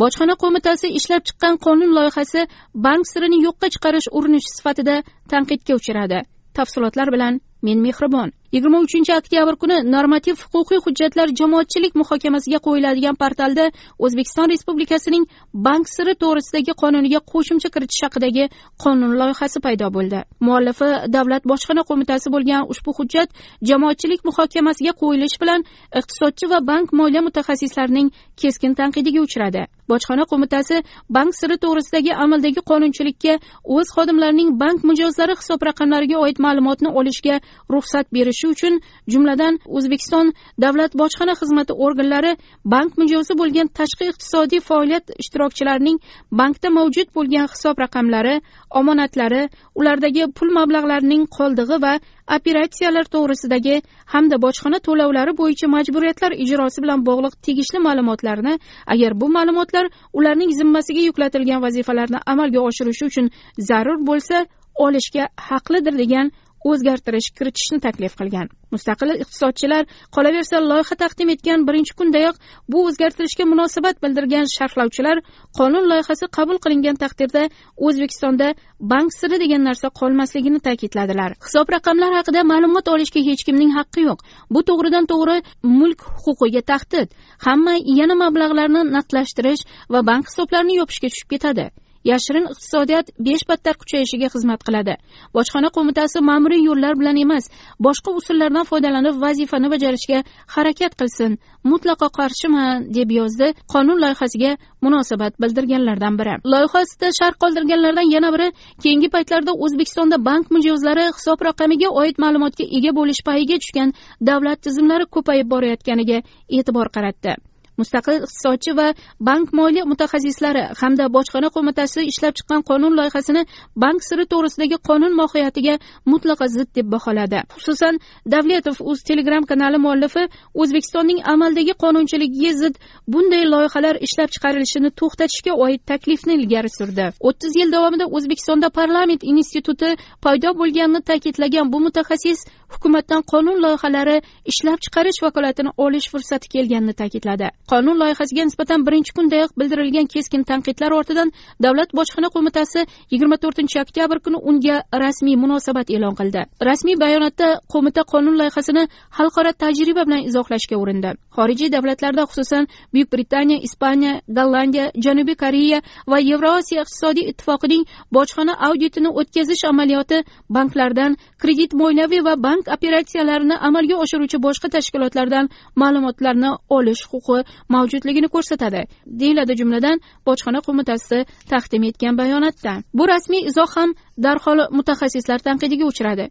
bojxona 0.00 0.34
qo'mitasi 0.42 0.88
ishlab 0.98 1.22
chiqqan 1.28 1.54
qonun 1.66 1.90
loyihasi 1.98 2.40
bank 2.86 3.02
sirini 3.12 3.38
yo'qqa 3.46 3.66
chiqarish 3.74 4.08
urinishi 4.18 4.50
sifatida 4.56 4.96
tanqidga 5.32 5.72
uchradi. 5.80 6.18
Tafsilotlar 6.56 7.08
bilan 7.14 7.40
men 7.66 7.78
mehribon. 7.86 8.28
Yigirma 8.52 8.78
uchinchi 8.86 9.12
oktyabr 9.14 9.54
kuni 9.62 9.76
normativ 9.94 10.36
huquqiy 10.52 10.80
hujjatlar 10.84 11.28
jamoatchilik 11.40 11.94
muhokamasiga 12.00 12.58
qo'yiladigan 12.66 13.16
portalda 13.22 13.64
o'zbekiston 14.04 14.46
respublikasining 14.52 15.24
bank 15.66 15.84
siri 15.96 16.14
to'g'risidagi 16.22 16.72
qonuniga 16.82 17.20
qo'shimcha 17.32 17.68
kiritish 17.74 18.02
haqidagi 18.06 18.44
qonun 18.84 19.12
loyihasi 19.20 19.58
paydo 19.66 19.86
bo'ldi. 19.96 20.18
Muallifi 20.46 20.88
davlat 21.16 21.42
bojxona 21.52 21.82
qo'mitasi 21.90 22.32
bo'lgan 22.34 22.66
ushbu 22.72 22.90
hujjat 22.98 23.28
jamoatchilik 23.70 24.20
muhokamasiga 24.28 24.92
qo'yilishi 25.02 25.38
bilan 25.42 25.60
iqtisodchi 26.00 26.50
va 26.52 26.58
bank 26.70 26.86
moliya 27.00 27.22
mutaxassislarining 27.28 28.08
keskin 28.40 28.74
tanqidiga 28.80 29.20
uchradi. 29.26 29.62
Bojxona 29.90 30.24
qo'mitasi 30.32 30.76
bank 31.16 31.30
siri 31.40 31.56
to'g'risidagi 31.64 32.12
amaldagi 32.24 32.60
qonunchilikka 32.70 33.32
o'z 33.76 33.88
xodimlarining 33.96 34.50
bank 34.62 34.78
mijozlari 34.90 35.34
hisob 35.40 35.60
raqamlariga 35.68 36.16
oid 36.24 36.36
ma'lumotni 36.46 36.90
olishga 37.00 37.36
ruxsat 37.74 38.06
berish 38.16 38.39
qilishi 38.40 38.48
uchun 38.48 38.80
jumladan 39.08 39.58
o'zbekiston 39.66 40.32
davlat 40.60 40.94
bojxona 40.94 41.34
xizmati 41.40 41.72
organlari 41.72 42.36
bank 42.64 42.98
mijozi 42.98 43.34
bo'lgan 43.40 43.68
tashqi 43.78 44.04
iqtisodiy 44.12 44.60
faoliyat 44.60 45.04
ishtirokchilarining 45.22 45.98
bankda 46.40 46.70
mavjud 46.78 47.08
bo'lgan 47.16 47.46
hisob 47.52 47.76
raqamlari 47.84 48.34
omonatlari 48.80 49.42
ulardagi 49.80 50.22
pul 50.36 50.48
mablag'larining 50.58 51.22
qoldig'i 51.36 51.76
va 51.84 51.92
operatsiyalar 52.36 53.04
to'g'risidagi 53.14 53.76
hamda 54.12 54.36
bojxona 54.44 54.78
to'lovlari 54.86 55.32
bo'yicha 55.40 55.66
majburiyatlar 55.76 56.32
ijrosi 56.44 56.78
bilan 56.84 57.00
bog'liq 57.08 57.34
tegishli 57.46 57.78
ma'lumotlarni 57.86 58.54
agar 58.94 59.10
bu 59.20 59.26
ma'lumotlar 59.36 59.84
ularning 60.18 60.50
zimmasiga 60.60 61.02
yuklatilgan 61.08 61.60
vazifalarni 61.66 62.18
amalga 62.32 62.60
oshirishi 62.68 63.04
uchun 63.10 63.26
zarur 63.68 63.98
bo'lsa 64.08 64.36
olishga 64.84 65.24
haqlidir 65.48 65.94
degan 66.02 66.26
o'zgartirish 66.68 67.28
kiritishni 67.38 67.78
taklif 67.86 68.16
qilgan. 68.20 68.48
Mustaqil 68.74 69.10
iqtisodchilar 69.24 69.86
qolaversa 70.16 70.60
loyiha 70.70 70.96
taqdim 71.02 71.28
etgan 71.34 71.66
birinchi 71.68 71.94
kundayoq 72.00 72.36
bu 72.72 72.84
o'zgartirishga 72.88 73.44
munosabat 73.52 74.02
bildirgan 74.04 74.46
sharhlovchilar 74.56 75.22
qonun 75.58 75.88
loyihasi 75.90 76.28
qabul 76.36 76.60
qilingan 76.64 77.00
taqdirda 77.02 77.42
o'zbekistonda 77.86 78.48
bank 78.92 79.10
siri 79.20 79.40
degan 79.44 79.62
narsa 79.68 79.88
qolmasligini 80.00 80.60
ta'kidladilar. 80.68 81.30
Hisob 81.46 81.66
raqamlar 81.76 82.12
haqida 82.18 82.46
ma'lumot 82.52 82.86
olishga 82.94 83.20
hech 83.28 83.42
kimning 83.48 83.70
haqqi 83.78 84.06
yo'q. 84.08 84.18
Bu 84.54 84.60
to'g'ridan 84.68 85.04
to'g'ri 85.12 85.36
mulk 85.80 86.00
huquqiga 86.24 86.62
tahdid 86.72 87.08
hamma 87.46 87.74
yana 88.00 88.14
mablag'larni 88.24 88.82
naqdlashtirish 88.96 89.62
va 89.92 90.00
bank 90.10 90.24
hisoblarini 90.30 90.74
yopishga 90.80 91.08
tushib 91.12 91.30
ketadi. 91.34 91.66
Yashirin 92.04 92.46
iqtisodiyot 92.52 93.06
besh 93.26 93.44
battar 93.48 93.74
kuchayishiga 93.80 94.28
xizmat 94.34 94.60
qiladi. 94.66 94.94
Bojxona 95.36 95.68
qo'mitasi 95.76 96.18
ma'muriy 96.30 96.62
yo'llar 96.68 96.94
bilan 97.00 97.16
emas 97.24 97.44
boshqa 97.86 98.10
usullardan 98.20 98.64
foydalanib 98.70 99.16
vazifani 99.24 99.68
bajarishga 99.74 100.18
harakat 100.54 100.92
qilsin 101.00 101.38
mutlaqo 101.70 102.08
qarshiman 102.18 102.88
deb 102.96 103.10
yozdi 103.20 103.48
qonun 103.72 103.98
loyihasiga 104.04 104.52
munosabat 104.84 105.32
bildirganlardan 105.42 106.14
biri. 106.20 106.34
Loyiha 106.52 106.80
ustida 106.86 107.10
sharh 107.20 107.36
qoldirganlardan 107.42 108.08
yana 108.14 108.30
biri 108.34 108.48
keyingi 108.82 109.08
paytlarda 109.14 109.52
o'zbekistonda 109.64 110.16
bank 110.28 110.44
mijozlari 110.56 111.04
hisob 111.18 111.38
raqamiga 111.48 111.88
oid 112.00 112.16
ma'lumotga 112.24 112.64
ega 112.78 112.90
bo'lish 112.98 113.22
payiga 113.28 113.56
tushgan 113.62 113.94
davlat 114.28 114.58
tizimlari 114.66 115.04
ko'payib 115.14 115.46
borayotganiga 115.54 116.18
e'tibor 116.56 116.88
qaratdi. 116.96 117.49
Mustaqil 117.80 118.16
iqtisodchi 118.26 118.72
va 118.78 118.86
bank 119.28 119.46
moliya 119.58 119.84
mutaxassislari 119.92 120.62
hamda 120.80 121.04
bojxona 121.16 121.48
qo'mitasi 121.56 122.00
ishlab 122.12 122.34
chiqqan 122.38 122.60
qonun 122.70 122.92
loyihasini 122.98 123.42
bank 123.82 123.98
siri 124.08 124.24
to'g'risidagi 124.32 124.76
qonun 124.88 125.12
mohiyatiga 125.20 125.74
mutlaqo 126.12 126.46
zid 126.56 126.68
deb 126.76 126.86
baholadi. 126.94 127.40
Xususan 127.56 127.94
davletov 128.34 128.76
o'z 128.90 129.00
telegram 129.10 129.44
kanali 129.50 129.78
muallifi 129.86 130.24
o'zbekistonning 130.60 131.18
amaldagi 131.32 131.74
qonunchiligiga 131.84 132.52
zid 132.62 132.74
bunday 133.12 133.44
loyihalar 133.54 133.94
ishlab 134.06 134.28
chiqarilishini 134.34 134.90
to'xtatishga 135.00 135.52
oid 135.64 135.80
taklifni 135.90 136.32
ilgari 136.38 136.70
surdi. 136.78 137.06
O'ttiz 137.28 137.52
yil 137.60 137.70
davomida 137.76 138.06
o'zbekistonda 138.16 138.68
parlament 138.78 139.22
instituti 139.32 139.90
paydo 140.24 140.50
bo'lganini 140.60 141.00
ta'kidlagan 141.10 141.66
bu 141.72 141.78
mutaxassis 141.86 142.40
hukumatdan 142.74 143.22
qonun 143.32 143.56
loyihalari 143.64 144.16
ishlab 144.52 144.78
chiqarish 144.84 145.20
vakolatini 145.26 145.70
olish 145.84 146.06
fursati 146.12 146.46
kelganini 146.54 146.94
ta'kidladi. 147.00 147.46
Qonun 147.70 147.96
loyihasiga 148.02 148.44
nisbatan 148.48 148.86
birinchi 148.86 149.12
kundayoq 149.18 149.50
bildirilgan 149.58 150.06
keskin 150.14 150.42
tanqidlar 150.50 150.90
ortidan 150.98 151.28
davlat 151.64 151.90
bojxona 151.98 152.28
qo'mitasi 152.34 152.80
yigirma 153.12 153.36
to'rtinchi 153.42 153.76
oktyabr 153.84 154.18
kuni 154.24 154.38
unga 154.50 154.76
rasmiy 155.04 155.36
munosabat 155.42 155.86
e'lon 155.94 156.14
qildi. 156.20 156.40
Rasmiy 156.68 156.96
bayonotda 157.04 157.48
qo'mita 157.72 158.02
qonun 158.12 158.34
loyihasini 158.40 158.84
xalqaro 159.18 159.52
tajriba 159.62 160.02
bilan 160.08 160.22
izohlashga 160.28 160.76
urindi. 160.82 161.10
Xorijiy 161.36 161.70
davlatlarda 161.76 162.22
xususan 162.30 162.64
buyuk 162.92 163.08
britaniya 163.14 163.58
ispaniya 163.66 164.12
gollandiya 164.38 164.86
janubiy 165.04 165.36
koreya 165.42 165.78
va 166.10 166.18
yevrosiyo 166.30 166.82
iqtisodiy 166.84 167.24
ittifoqining 167.30 167.82
bojxona 168.16 168.54
auditini 168.68 169.10
o'tkazish 169.20 169.64
amaliyoti 169.72 170.18
banklardan 170.56 171.12
kredit 171.42 171.72
moliyaviy 171.80 172.22
va 172.28 172.34
bank 172.46 172.64
operatsiyalarini 172.76 173.56
amalga 173.68 173.96
oshiruvchi 174.04 174.38
boshqa 174.46 174.68
tashkilotlardan 174.76 175.46
ma'lumotlarni 175.82 176.50
olish 176.76 177.02
huquqi 177.12 177.38
mavjudligini 177.68 178.28
ko'rsatadi 178.34 178.82
deyiladi 179.06 179.56
jumladan 179.60 180.00
bojxona 180.26 180.60
qo'mitasi 180.66 181.18
taqdim 181.52 181.82
etgan 181.90 182.18
bayonotda. 182.22 182.72
Bu 182.94 183.08
rasmiy 183.12 183.46
izoh 183.50 183.70
ham 183.76 183.90
darhol 184.24 184.58
mutaxassislar 184.78 185.38
tanqidiga 185.48 185.84
uchradi. 185.92 186.30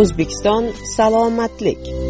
O'zbekiston 0.00 0.64
salomatlik. 0.96 2.03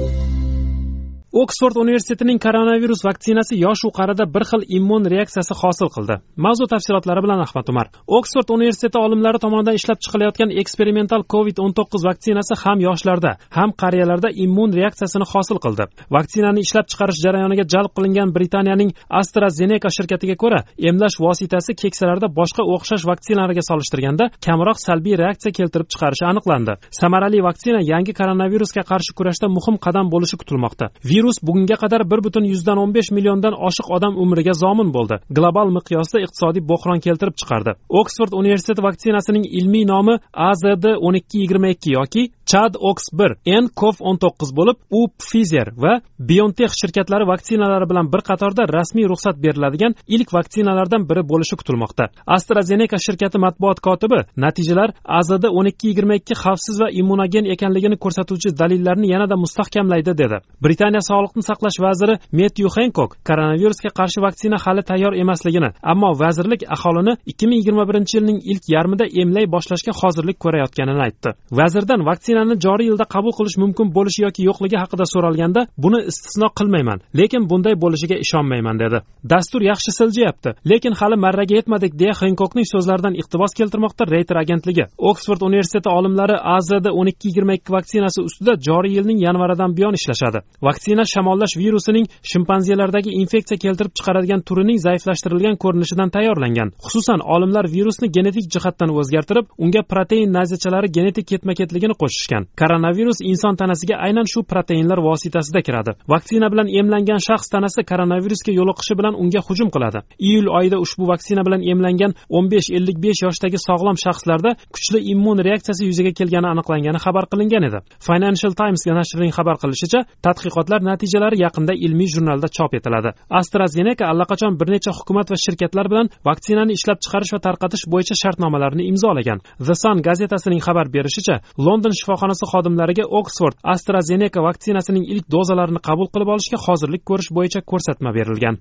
Oksford 1.34 1.76
universitetining 1.82 2.38
koronavirus 2.38 3.00
vaksinasi 3.04 3.56
yoshu 3.58 3.88
qarida 3.98 4.24
bir 4.34 4.44
xil 4.50 4.62
immun 4.76 5.02
reaksiyasi 5.14 5.54
hosil 5.60 5.88
qildi. 5.94 6.14
Mavzu 6.44 6.66
tafsilotlari 6.72 7.22
bilan 7.24 7.40
ahmad 7.46 7.66
umar. 7.72 7.86
Oksford 8.18 8.48
universiteti 8.56 8.98
olimlari 8.98 9.38
tomonidan 9.44 9.74
ishlab 9.80 9.98
chiqilayotgan 10.04 10.50
eksperimental 10.62 11.22
covid 11.34 11.58
o'n 11.64 11.72
to'qqiz 11.78 12.02
vaksinasi 12.08 12.54
ham 12.62 12.78
yoshlarda 12.86 13.32
ham 13.56 13.70
qariyalarda 13.82 14.28
immun 14.44 14.70
reaksiyasini 14.78 15.26
hosil 15.32 15.58
qildi. 15.64 15.84
Vaksinani 16.16 16.60
ishlab 16.66 16.86
chiqarish 16.92 17.18
jarayoniga 17.26 17.64
jalb 17.74 17.90
qilingan 17.96 18.30
britaniyaning 18.36 18.90
astrazeneca 19.20 19.90
shirkatiga 19.96 20.36
ko'ra 20.42 20.60
emlash 20.90 21.16
vositasi 21.26 21.72
keksalarda 21.82 22.28
boshqa 22.38 22.62
o'xshash 22.74 23.04
vaksinalarga 23.10 23.62
solishtirganda 23.70 24.24
kamroq 24.46 24.78
salbiy 24.86 25.18
reaksiya 25.22 25.52
keltirib 25.58 25.88
chiqarishi 25.92 26.24
aniqlandi. 26.30 26.72
Samarali 27.00 27.42
vaksina 27.48 27.80
yangi 27.92 28.12
koronavirusga 28.20 28.82
qarshi 28.90 29.12
kurashda 29.18 29.46
muhim 29.56 29.76
qadam 29.84 30.06
bo'lishi 30.14 30.36
kutilmoqda. 30.40 30.86
Virus 31.10 31.23
bugunga 31.46 31.76
qadar 31.82 32.02
bir 32.10 32.20
butun 32.26 32.44
yuzdan 32.52 32.78
o'n 32.82 32.94
besh 32.96 33.10
milliondan 33.16 33.54
oshiq 33.68 33.88
odam 33.96 34.14
umriga 34.22 34.54
zomin 34.62 34.90
bo'ldi. 34.96 35.16
Global 35.36 35.68
miqyosda 35.76 36.18
iqtisodiy 36.24 36.62
bo'hron 36.70 36.98
keltirib 37.06 37.36
chiqardi. 37.40 37.72
Oksford 38.00 38.32
universiteti 38.40 38.82
vaksinasining 38.88 39.44
ilmiy 39.58 39.84
nomi 39.92 40.14
azd 40.50 40.84
o'n 41.06 41.14
ikki 41.20 41.36
yigirma 41.42 41.68
ikki 41.74 41.90
yoki 41.98 42.22
chad 42.50 42.76
oks 42.90 43.04
bir 43.18 43.30
n 43.62 43.68
cov 43.80 43.96
o'n 44.08 44.16
to'qqiz 44.22 44.50
bo'lib 44.58 44.76
u 44.98 45.00
pfizer 45.20 45.68
va 45.82 45.92
biontech 46.30 46.72
shirkatlari 46.80 47.24
vaksinalari 47.32 47.86
bilan 47.90 48.06
bir 48.12 48.22
qatorda 48.28 48.62
rasmiy 48.76 49.06
ruxsat 49.12 49.36
beriladigan 49.44 49.96
ilk 50.14 50.28
vaksinalardan 50.36 51.08
biri 51.08 51.22
bo'lishi 51.30 51.56
kutilmoqda. 51.60 52.04
Astrazeneca 52.36 52.98
shirkati 53.06 53.38
matbuot 53.44 53.78
kotibi 53.86 54.20
natijalar 54.44 54.90
azd 55.20 55.44
o'n 55.58 55.66
ikki 55.72 55.88
yigirma 55.90 56.14
ikki 56.20 56.34
xavfsiz 56.42 56.76
va 56.82 56.88
immunogen 57.00 57.44
ekanligini 57.54 57.96
ko'rsatuvchi 58.04 58.50
dalillarni 58.60 59.06
yanada 59.14 59.36
mustahkamlaydi 59.44 60.12
dedi. 60.22 60.36
Britaniya 60.64 61.02
sog'liqni 61.14 61.42
saqlash 61.50 61.78
vaziri 61.86 62.14
metyu 62.38 62.68
henkok 62.76 63.10
koronavirusga 63.28 63.90
qarshi 63.98 64.18
vaksina 64.26 64.56
hali 64.64 64.82
tayyor 64.90 65.12
emasligini 65.22 65.70
ammo 65.92 66.10
vazirlik 66.22 66.62
aholini 66.76 67.12
ikki 67.30 67.46
ming 67.48 67.58
yigirma 67.60 67.84
birinchi 67.88 68.14
yilning 68.18 68.38
ilk 68.52 68.64
yarmida 68.74 69.04
emlay 69.22 69.46
boshlashga 69.54 69.92
hozirlik 70.00 70.38
ko'rayotganini 70.44 71.00
aytdi. 71.06 71.30
Vazirdan 71.58 72.00
vaksinani 72.08 72.54
joriy 72.64 72.86
yilda 72.90 73.04
qabul 73.14 73.32
qilish 73.38 73.56
mumkin 73.62 73.86
bo'lishi 73.96 74.20
yoki 74.26 74.40
yo'qligi 74.48 74.76
haqida 74.82 75.04
so'ralganda 75.14 75.60
buni 75.84 76.00
istisno 76.10 76.48
qilmayman 76.58 76.98
lekin 77.20 77.42
bunday 77.50 77.74
bo'lishiga 77.84 78.16
ishonmayman 78.24 78.76
dedi. 78.84 78.98
Dastur 79.32 79.62
yaxshi 79.70 79.90
siljiyapti 79.98 80.50
lekin 80.70 80.92
hali 81.00 81.16
marraga 81.24 81.54
yetmadik 81.58 81.92
deya 82.00 82.14
henkokning 82.22 82.66
so'zlaridan 82.72 83.14
iqtibos 83.20 83.52
keltirmoqda 83.58 84.04
reyter 84.14 84.36
agentligi. 84.44 84.84
Oksford 85.10 85.40
universiteti 85.48 85.88
olimlari 85.98 86.36
azd 86.56 86.86
o'n 87.00 87.08
ikki 87.12 87.24
yigirma 87.30 87.52
ikki 87.58 87.70
vaksinasi 87.76 88.20
ustida 88.28 88.52
joriy 88.66 88.92
yilning 88.96 89.18
yanvaridan 89.26 89.70
buyon 89.76 89.94
ishlashadi. 90.00 90.38
Vaksina 90.66 91.03
shamollash 91.14 91.54
virusining 91.62 92.06
shimpanzelardagi 92.30 93.10
infeksiya 93.20 93.58
keltirib 93.64 93.92
chiqaradigan 93.98 94.40
turining 94.48 94.78
zaiflashtirilgan 94.86 95.56
ko'rinishidan 95.62 96.10
tayyorlangan. 96.16 96.68
Xususan 96.86 97.20
olimlar 97.34 97.64
virusni 97.76 98.08
genetik 98.16 98.46
jihatdan 98.54 98.90
o'zgartirib 99.00 99.46
unga 99.64 99.82
protein 99.92 100.32
nayzachalari 100.36 100.88
genetik 100.96 101.26
ketma 101.30 101.52
ketligini 101.60 101.94
qo'shishgan. 102.02 102.42
Koronavirus 102.60 103.18
inson 103.30 103.54
tanasiga 103.60 103.96
aynan 104.06 104.26
shu 104.32 104.40
proteinlar 104.52 104.98
vositasida 105.08 105.60
kiradi. 105.66 105.92
Vaksina 106.12 106.48
bilan 106.52 106.68
emlangan 106.80 107.20
shaxs 107.28 107.48
tanasi 107.54 107.80
koronavirusga 107.90 108.52
yo'liqishi 108.60 108.94
bilan 108.98 109.14
unga 109.22 109.40
hujum 109.48 109.68
qiladi. 109.74 109.98
Iyul 110.28 110.48
oyida 110.58 110.78
ushbu 110.84 111.04
vaksina 111.12 111.42
bilan 111.46 111.62
emlangan 111.72 112.12
o'n 112.36 112.46
besh 112.52 112.68
ellik 112.78 112.98
besh 113.04 113.20
yoshdagi 113.26 113.58
sog'lom 113.68 113.96
shaxslarda 114.04 114.50
kuchli 114.74 114.98
immun 115.12 115.38
reaksiyasi 115.48 115.82
yuzaga 115.90 116.12
kelgani 116.18 116.48
aniqlangani 116.54 116.98
xabar 117.04 117.24
qilingan 117.32 117.64
edi. 117.68 117.78
Financial 118.08 118.52
times 118.60 118.82
nashrining 119.00 119.32
xabar 119.38 119.56
qilishicha 119.62 120.00
tadqiqotlar 120.26 120.80
natijalari 120.94 121.36
yaqinda 121.44 121.74
ilmiy 121.86 122.08
jurnalda 122.14 122.48
chop 122.56 122.72
etiladi. 122.78 123.10
Astrazeneca 123.40 124.04
allaqachon 124.12 124.58
bir 124.60 124.68
necha 124.74 124.92
hukumat 124.98 125.30
va 125.32 125.38
shirkatlar 125.44 125.86
bilan 125.92 126.10
vaksinani 126.28 126.72
ishlab 126.78 126.98
chiqarish 127.04 127.32
va 127.34 127.40
tarqatish 127.46 127.84
bo'yicha 127.92 128.14
shartnomalarni 128.22 128.88
imzolagan. 128.90 129.38
The 129.68 129.74
sun 129.82 129.98
gazetasining 130.08 130.62
xabar 130.66 130.86
berishicha 130.96 131.36
london 131.66 131.94
shifoxonasi 131.98 132.44
xodimlariga 132.52 133.04
oksford 133.20 133.56
astrazeneca 133.74 134.40
vaksinasining 134.48 135.04
ilk 135.12 135.26
dozalarini 135.36 135.80
qabul 135.88 136.08
qilib 136.14 136.28
olishga 136.34 136.58
hozirlik 136.66 137.02
ko'rish 137.10 137.30
bo'yicha 137.36 137.60
ko'rsatma 137.70 138.10
berilgan. 138.18 138.54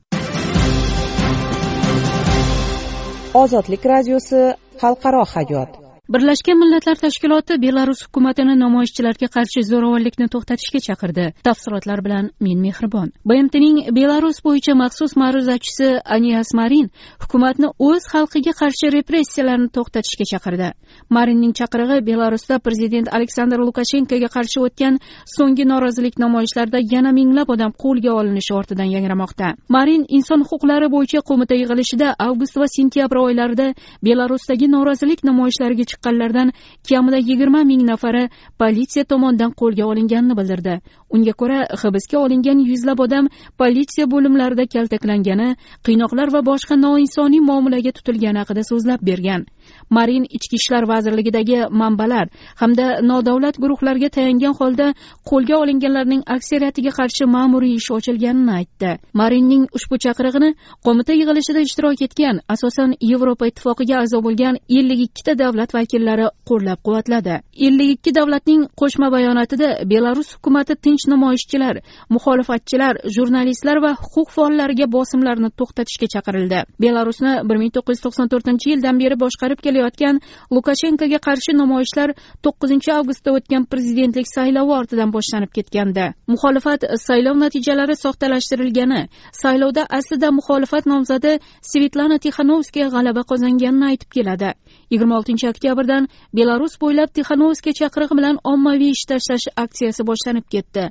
Ozodlik 3.44 3.84
radiosi 3.94 4.42
xalqaro 4.82 5.24
hayot. 5.34 5.83
Birlashgan 6.10 6.58
millatlar 6.60 6.96
tashkiloti 7.00 7.56
belarus 7.62 8.02
hukumatini 8.06 8.58
namoyishchilarga 8.60 9.28
qarshi 9.36 9.62
zo'ravonlikni 9.64 10.26
to'xtatishga 10.34 10.80
chaqirdi. 10.88 11.26
Tafsilotlar 11.48 12.02
bilan 12.06 12.26
men 12.46 12.58
mehribon. 12.66 13.14
Bmtning 13.30 13.78
belarus 13.98 14.42
bo'yicha 14.48 14.76
maxsus 14.76 15.16
ma'ruzachisi 15.22 15.88
anias 16.16 16.50
marin 16.60 16.90
hukumatni 17.24 17.70
o'z 17.90 18.04
xalqiga 18.14 18.54
qarshi 18.62 18.92
repressiyalarni 18.98 19.70
to'xtatishga 19.78 20.26
chaqirdi. 20.32 20.68
Marinning 21.16 21.54
chaqirig'i 21.60 22.00
belarusda 22.10 22.60
prezident 22.60 23.08
aleksandr 23.20 23.64
lukashenkoga 23.68 24.30
qarshi 24.36 24.60
o'tgan 24.66 25.00
so'nggi 25.36 25.70
norozilik 25.72 26.20
namoyishlarida 26.26 26.84
yana 26.94 27.16
minglab 27.20 27.56
odam 27.56 27.72
qo'lga 27.84 28.12
olinishi 28.20 28.54
ortidan 28.60 28.92
yangramoqda. 28.96 29.56
Marin 29.76 30.04
inson 30.18 30.44
huquqlari 30.50 30.92
bo'yicha 30.96 31.24
qo'mita 31.30 31.56
yig'ilishida 31.62 32.08
avgust 32.28 32.60
va 32.62 32.68
sentyabr 32.78 33.24
oylarida 33.26 33.72
belarusdagi 34.08 34.68
norozilik 34.76 35.24
namoyishlariga 35.32 35.93
chiqqanlardan 35.94 36.52
kamida 36.90 37.20
yigirma 37.30 37.64
ming 37.72 37.84
nafari 37.92 38.24
politsiya 38.62 39.04
tomonidan 39.12 39.52
qo'lga 39.62 39.86
olinganini 39.92 40.38
bildirdi. 40.40 40.76
Unga 41.16 41.34
ko'ra 41.42 41.60
hibsga 41.82 42.18
olingan 42.26 42.60
yuzlab 42.70 43.00
odam 43.06 43.30
politsiya 43.62 44.06
bo'limlarida 44.14 44.66
kaltaklangani 44.76 45.50
qiynoqlar 45.88 46.34
va 46.36 46.42
boshqa 46.52 46.76
noinsoniy 46.86 47.42
muomalaga 47.50 47.92
tutilgani 47.98 48.44
haqida 48.44 48.64
so'zlab 48.72 49.02
bergan. 49.10 49.46
Marin 49.90 50.26
ichki 50.38 50.56
ishlar 50.62 50.84
vazirligidagi 50.92 51.58
manbalar 51.82 52.28
hamda 52.62 52.86
nodavlat 53.12 53.56
guruhlarga 53.64 54.10
tayangan 54.18 54.54
holda 54.60 54.88
qo'lga 55.30 55.56
olinganlarning 55.64 56.22
aksariyatiga 56.36 56.92
qarshi 57.00 57.24
ma'muriy 57.36 57.76
ish 57.80 57.90
ochilganini 57.98 58.54
aytdi. 58.60 58.92
Marinning 59.22 59.64
ushbu 59.78 59.96
chaqirig'ini 60.06 60.50
qo'mita 60.86 61.14
yig'ilishida 61.20 61.62
ishtirok 61.68 62.02
etgan 62.08 62.42
asosan 62.56 62.90
yevropa 63.12 63.50
ittifoqiga 63.52 63.96
a'zo 64.04 64.20
bo'lgan 64.28 64.56
ellik 64.78 65.00
ikkita 65.08 65.34
davlat 65.44 65.76
vakillari 65.78 66.28
qo'llab 66.50 66.80
quvvatladi 66.86 67.36
ellik 67.68 67.90
ikki 67.96 68.16
davlatning 68.20 68.62
qo'shma 68.82 69.08
bayonotida 69.16 69.70
belarus 69.94 70.30
hukumati 70.36 70.76
tinch 70.86 71.04
namoyishchilar 71.14 71.76
muxolifatchilar 72.16 72.94
jurnalistlar 73.16 73.78
va 73.86 73.92
huquq 74.04 74.30
faollariga 74.38 74.88
bosimlarni 74.98 75.50
to'xtatishga 75.60 76.08
chaqirildi. 76.16 76.60
Belarusni 76.84 77.34
bir 77.50 77.58
ming 77.62 77.72
to'qqiz 77.78 77.94
yuz 77.94 78.04
to'qson 78.06 78.28
to'rtinchi 78.34 78.68
yildan 78.72 78.96
beri 79.02 79.16
boshqarib 79.24 79.53
kelayotgan 79.66 80.22
lukashenkoga 80.56 81.20
qarshi 81.28 81.52
namoyishlar 81.62 82.10
to'qqizinchi 82.46 82.92
avgustda 83.00 83.30
o'tgan 83.38 83.64
prezidentlik 83.72 84.28
saylovi 84.36 84.74
ortidan 84.80 85.10
boshlanib 85.16 85.52
ketgandi. 85.58 86.06
Muxolifat 86.34 86.82
saylov 87.08 87.36
natijalari 87.44 87.96
soxtalashtirilgani 88.04 89.02
saylovda 89.42 89.84
aslida 89.98 90.32
muxolifat 90.38 90.86
nomzodi 90.94 91.34
svetlana 91.72 92.18
tixanovskaya 92.26 92.88
g'alaba 92.96 93.22
qozonganini 93.32 93.86
aytib 93.92 94.10
keladi. 94.16 94.50
Yigirma 94.92 95.18
oltinchi 95.20 95.48
oktyabrdan 95.54 96.08
belarus 96.38 96.76
bo'ylab 96.84 97.10
tixanovskiy 97.18 97.74
chaqirig'i 97.80 98.18
bilan 98.20 98.36
ommaviy 98.54 98.92
ish 98.96 99.06
tashlash 99.12 99.48
aksiyasi 99.64 100.02
boshlanib 100.10 100.46
ketdi. 100.54 100.84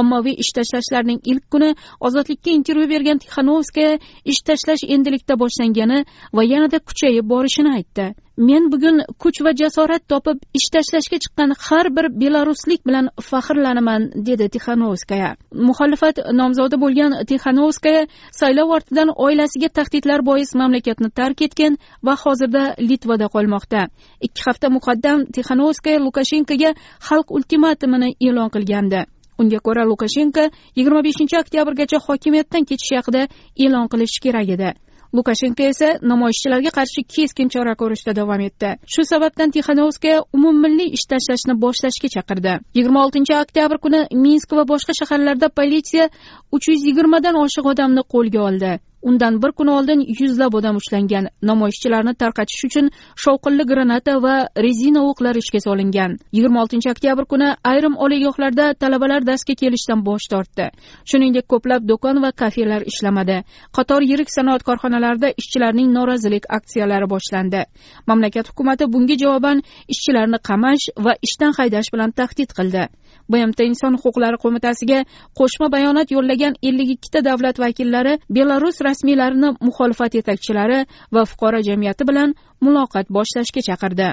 Ommaviy 0.00 0.36
ish 0.42 0.52
tashlashlarning 0.56 1.20
ilk 1.32 1.44
kuni 1.52 1.70
ozodlikka 2.06 2.50
intervyu 2.58 2.88
bergan 2.94 3.18
tixanovskaya 3.24 3.98
ish 4.32 4.40
tashlash 4.48 4.84
endilikda 4.94 5.34
boshlangani 5.42 5.98
va 6.36 6.42
yanada 6.52 6.78
kuchayib 6.88 7.26
borishini 7.32 7.70
aytdi. 7.78 8.05
Men 8.36 8.70
bugun 8.72 9.00
kuch 9.22 9.40
va 9.44 9.52
jasorat 9.60 10.02
topib 10.12 10.38
ish 10.58 10.68
tashlashga 10.74 11.18
chiqqan 11.24 11.50
har 11.66 11.86
bir 11.96 12.06
belaruslik 12.20 12.80
bilan 12.88 13.06
faxrlanaman 13.28 14.02
dedi 14.28 14.46
tixanovskaya. 14.54 15.30
Muxolifat 15.68 16.16
nomzodi 16.40 16.76
bo'lgan 16.84 17.12
tixanovskaya 17.30 18.02
saylov 18.40 18.68
ortidan 18.76 19.08
oilasiga 19.26 19.68
tahdidlar 19.78 20.20
bois 20.30 20.54
mamlakatni 20.60 21.10
tark 21.18 21.42
etgan 21.46 21.78
va 22.06 22.14
hozirda 22.22 22.64
litvada 22.90 23.26
qolmoqda. 23.34 23.80
Ikki 24.26 24.40
hafta 24.46 24.68
muqaddam 24.76 25.18
tixanovskaya 25.34 25.98
lukashenkoga 26.06 26.70
xalq 27.08 27.28
ultimatumini 27.36 28.08
e'lon 28.26 28.48
qilgandi. 28.54 29.00
Unga 29.40 29.58
ko'ra 29.66 29.84
lukashenko 29.90 30.44
yigirma 30.76 31.00
beshinchi 31.08 31.36
oktyabrgacha 31.42 31.98
hokimiyatdan 32.06 32.62
ketish 32.68 32.92
haqida 32.98 33.22
e'lon 33.64 33.86
qilishi 33.92 34.22
kerak 34.24 34.48
edi. 34.56 34.70
Lukashenko 35.12 35.62
esa 35.72 35.88
namoyishchilarga 36.02 36.70
qarshi 36.78 37.04
keskin 37.14 37.48
chora 37.54 37.74
ko'rishda 37.80 38.14
davom 38.18 38.40
etdi. 38.48 38.70
Shu 38.92 39.04
sababdan 39.12 39.54
tixanovskaya 39.54 40.22
umummilliy 40.36 40.92
ish 40.96 41.06
tashlashni 41.12 41.54
boshlashga 41.64 42.08
chaqirdi. 42.16 42.54
Yigirma 42.76 43.04
oltinchi 43.04 43.34
oktyabr 43.42 43.78
kuni 43.84 44.00
minsk 44.24 44.52
va 44.58 44.64
boshqa 44.72 44.92
shaharlarda 45.00 45.48
politsiya 45.58 46.10
uch 46.52 46.68
yuz 46.70 46.84
yigirmadan 46.88 47.34
oshiq 47.44 47.72
odamni 47.72 48.02
qo'lga 48.14 48.40
oldi. 48.48 48.72
Undan 49.08 49.42
bir 49.42 49.52
kun 49.58 49.66
oldin 49.66 50.00
yuzlab 50.20 50.54
odam 50.58 50.76
ushlangan. 50.80 51.28
Namoyishchilarni 51.50 52.14
tarqatish 52.22 52.62
uchun 52.68 52.86
shovqinli 53.24 53.64
granata 53.70 54.14
va 54.24 54.34
rezina 54.66 55.00
o'qlar 55.10 55.34
ishga 55.42 55.60
solingan. 55.66 56.16
Yigirma 56.36 56.62
oltinchi 56.62 56.90
oktyabr 56.94 57.24
kuni 57.32 57.48
ayrim 57.72 57.94
oliygohlarda 58.04 58.66
talabalar 58.82 59.26
darsga 59.30 59.54
kelishdan 59.62 60.04
bosh 60.08 60.26
tortdi. 60.32 60.66
Shuningdek 61.10 61.46
ko'plab 61.52 61.88
do'kon 61.90 62.22
va 62.24 62.30
kafelar 62.42 62.82
ishlamadi. 62.92 63.38
Qator 63.76 64.00
yirik 64.10 64.30
sanoat 64.36 64.62
korxonalarida 64.68 65.28
ishchilarning 65.40 65.88
norozilik 65.98 66.44
aksiyalari 66.58 67.06
boshlandi. 67.14 67.62
Mamlakat 68.10 68.50
hukumati 68.50 68.92
bunga 68.94 69.16
javoban 69.22 69.62
ishchilarni 69.94 70.38
qamash 70.48 70.86
va 71.04 71.12
ishdan 71.26 71.52
haydash 71.58 71.88
bilan 71.94 72.10
tahdid 72.20 72.50
qildi. 72.58 72.84
Bmt 73.32 73.60
inson 73.70 73.94
huquqlari 74.02 74.38
qo'mitasiga 74.44 74.98
qo'shma 75.38 75.66
bayonot 75.74 76.08
yo'llagan 76.16 76.54
ellik 76.68 76.90
ikkita 76.96 77.24
davlat 77.28 77.56
vakillari 77.64 78.18
belarus 78.36 78.76
rasmiylarini 78.88 79.50
muxolifat 79.66 80.12
yetakchilari 80.18 80.78
va 81.14 81.22
fuqaro 81.30 81.60
jamiyati 81.68 82.08
bilan 82.10 82.34
muloqot 82.64 83.06
boshlashga 83.16 83.60
chaqirdi. 83.68 84.08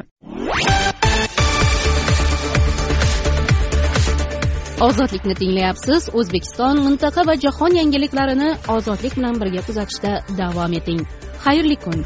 Ozodlikni 4.87 5.35
tinglayapsiz 5.41 6.09
o'zbekiston 6.19 6.81
mintaqa 6.85 7.21
va 7.29 7.35
jahon 7.45 7.77
yangiliklarini 7.79 8.49
ozodlik 8.75 9.15
bilan 9.19 9.39
birga 9.41 9.61
kuzatishda 9.67 10.11
davom 10.41 10.77
eting. 10.81 11.01
Xayrli 11.45 11.77
kun! 11.85 11.99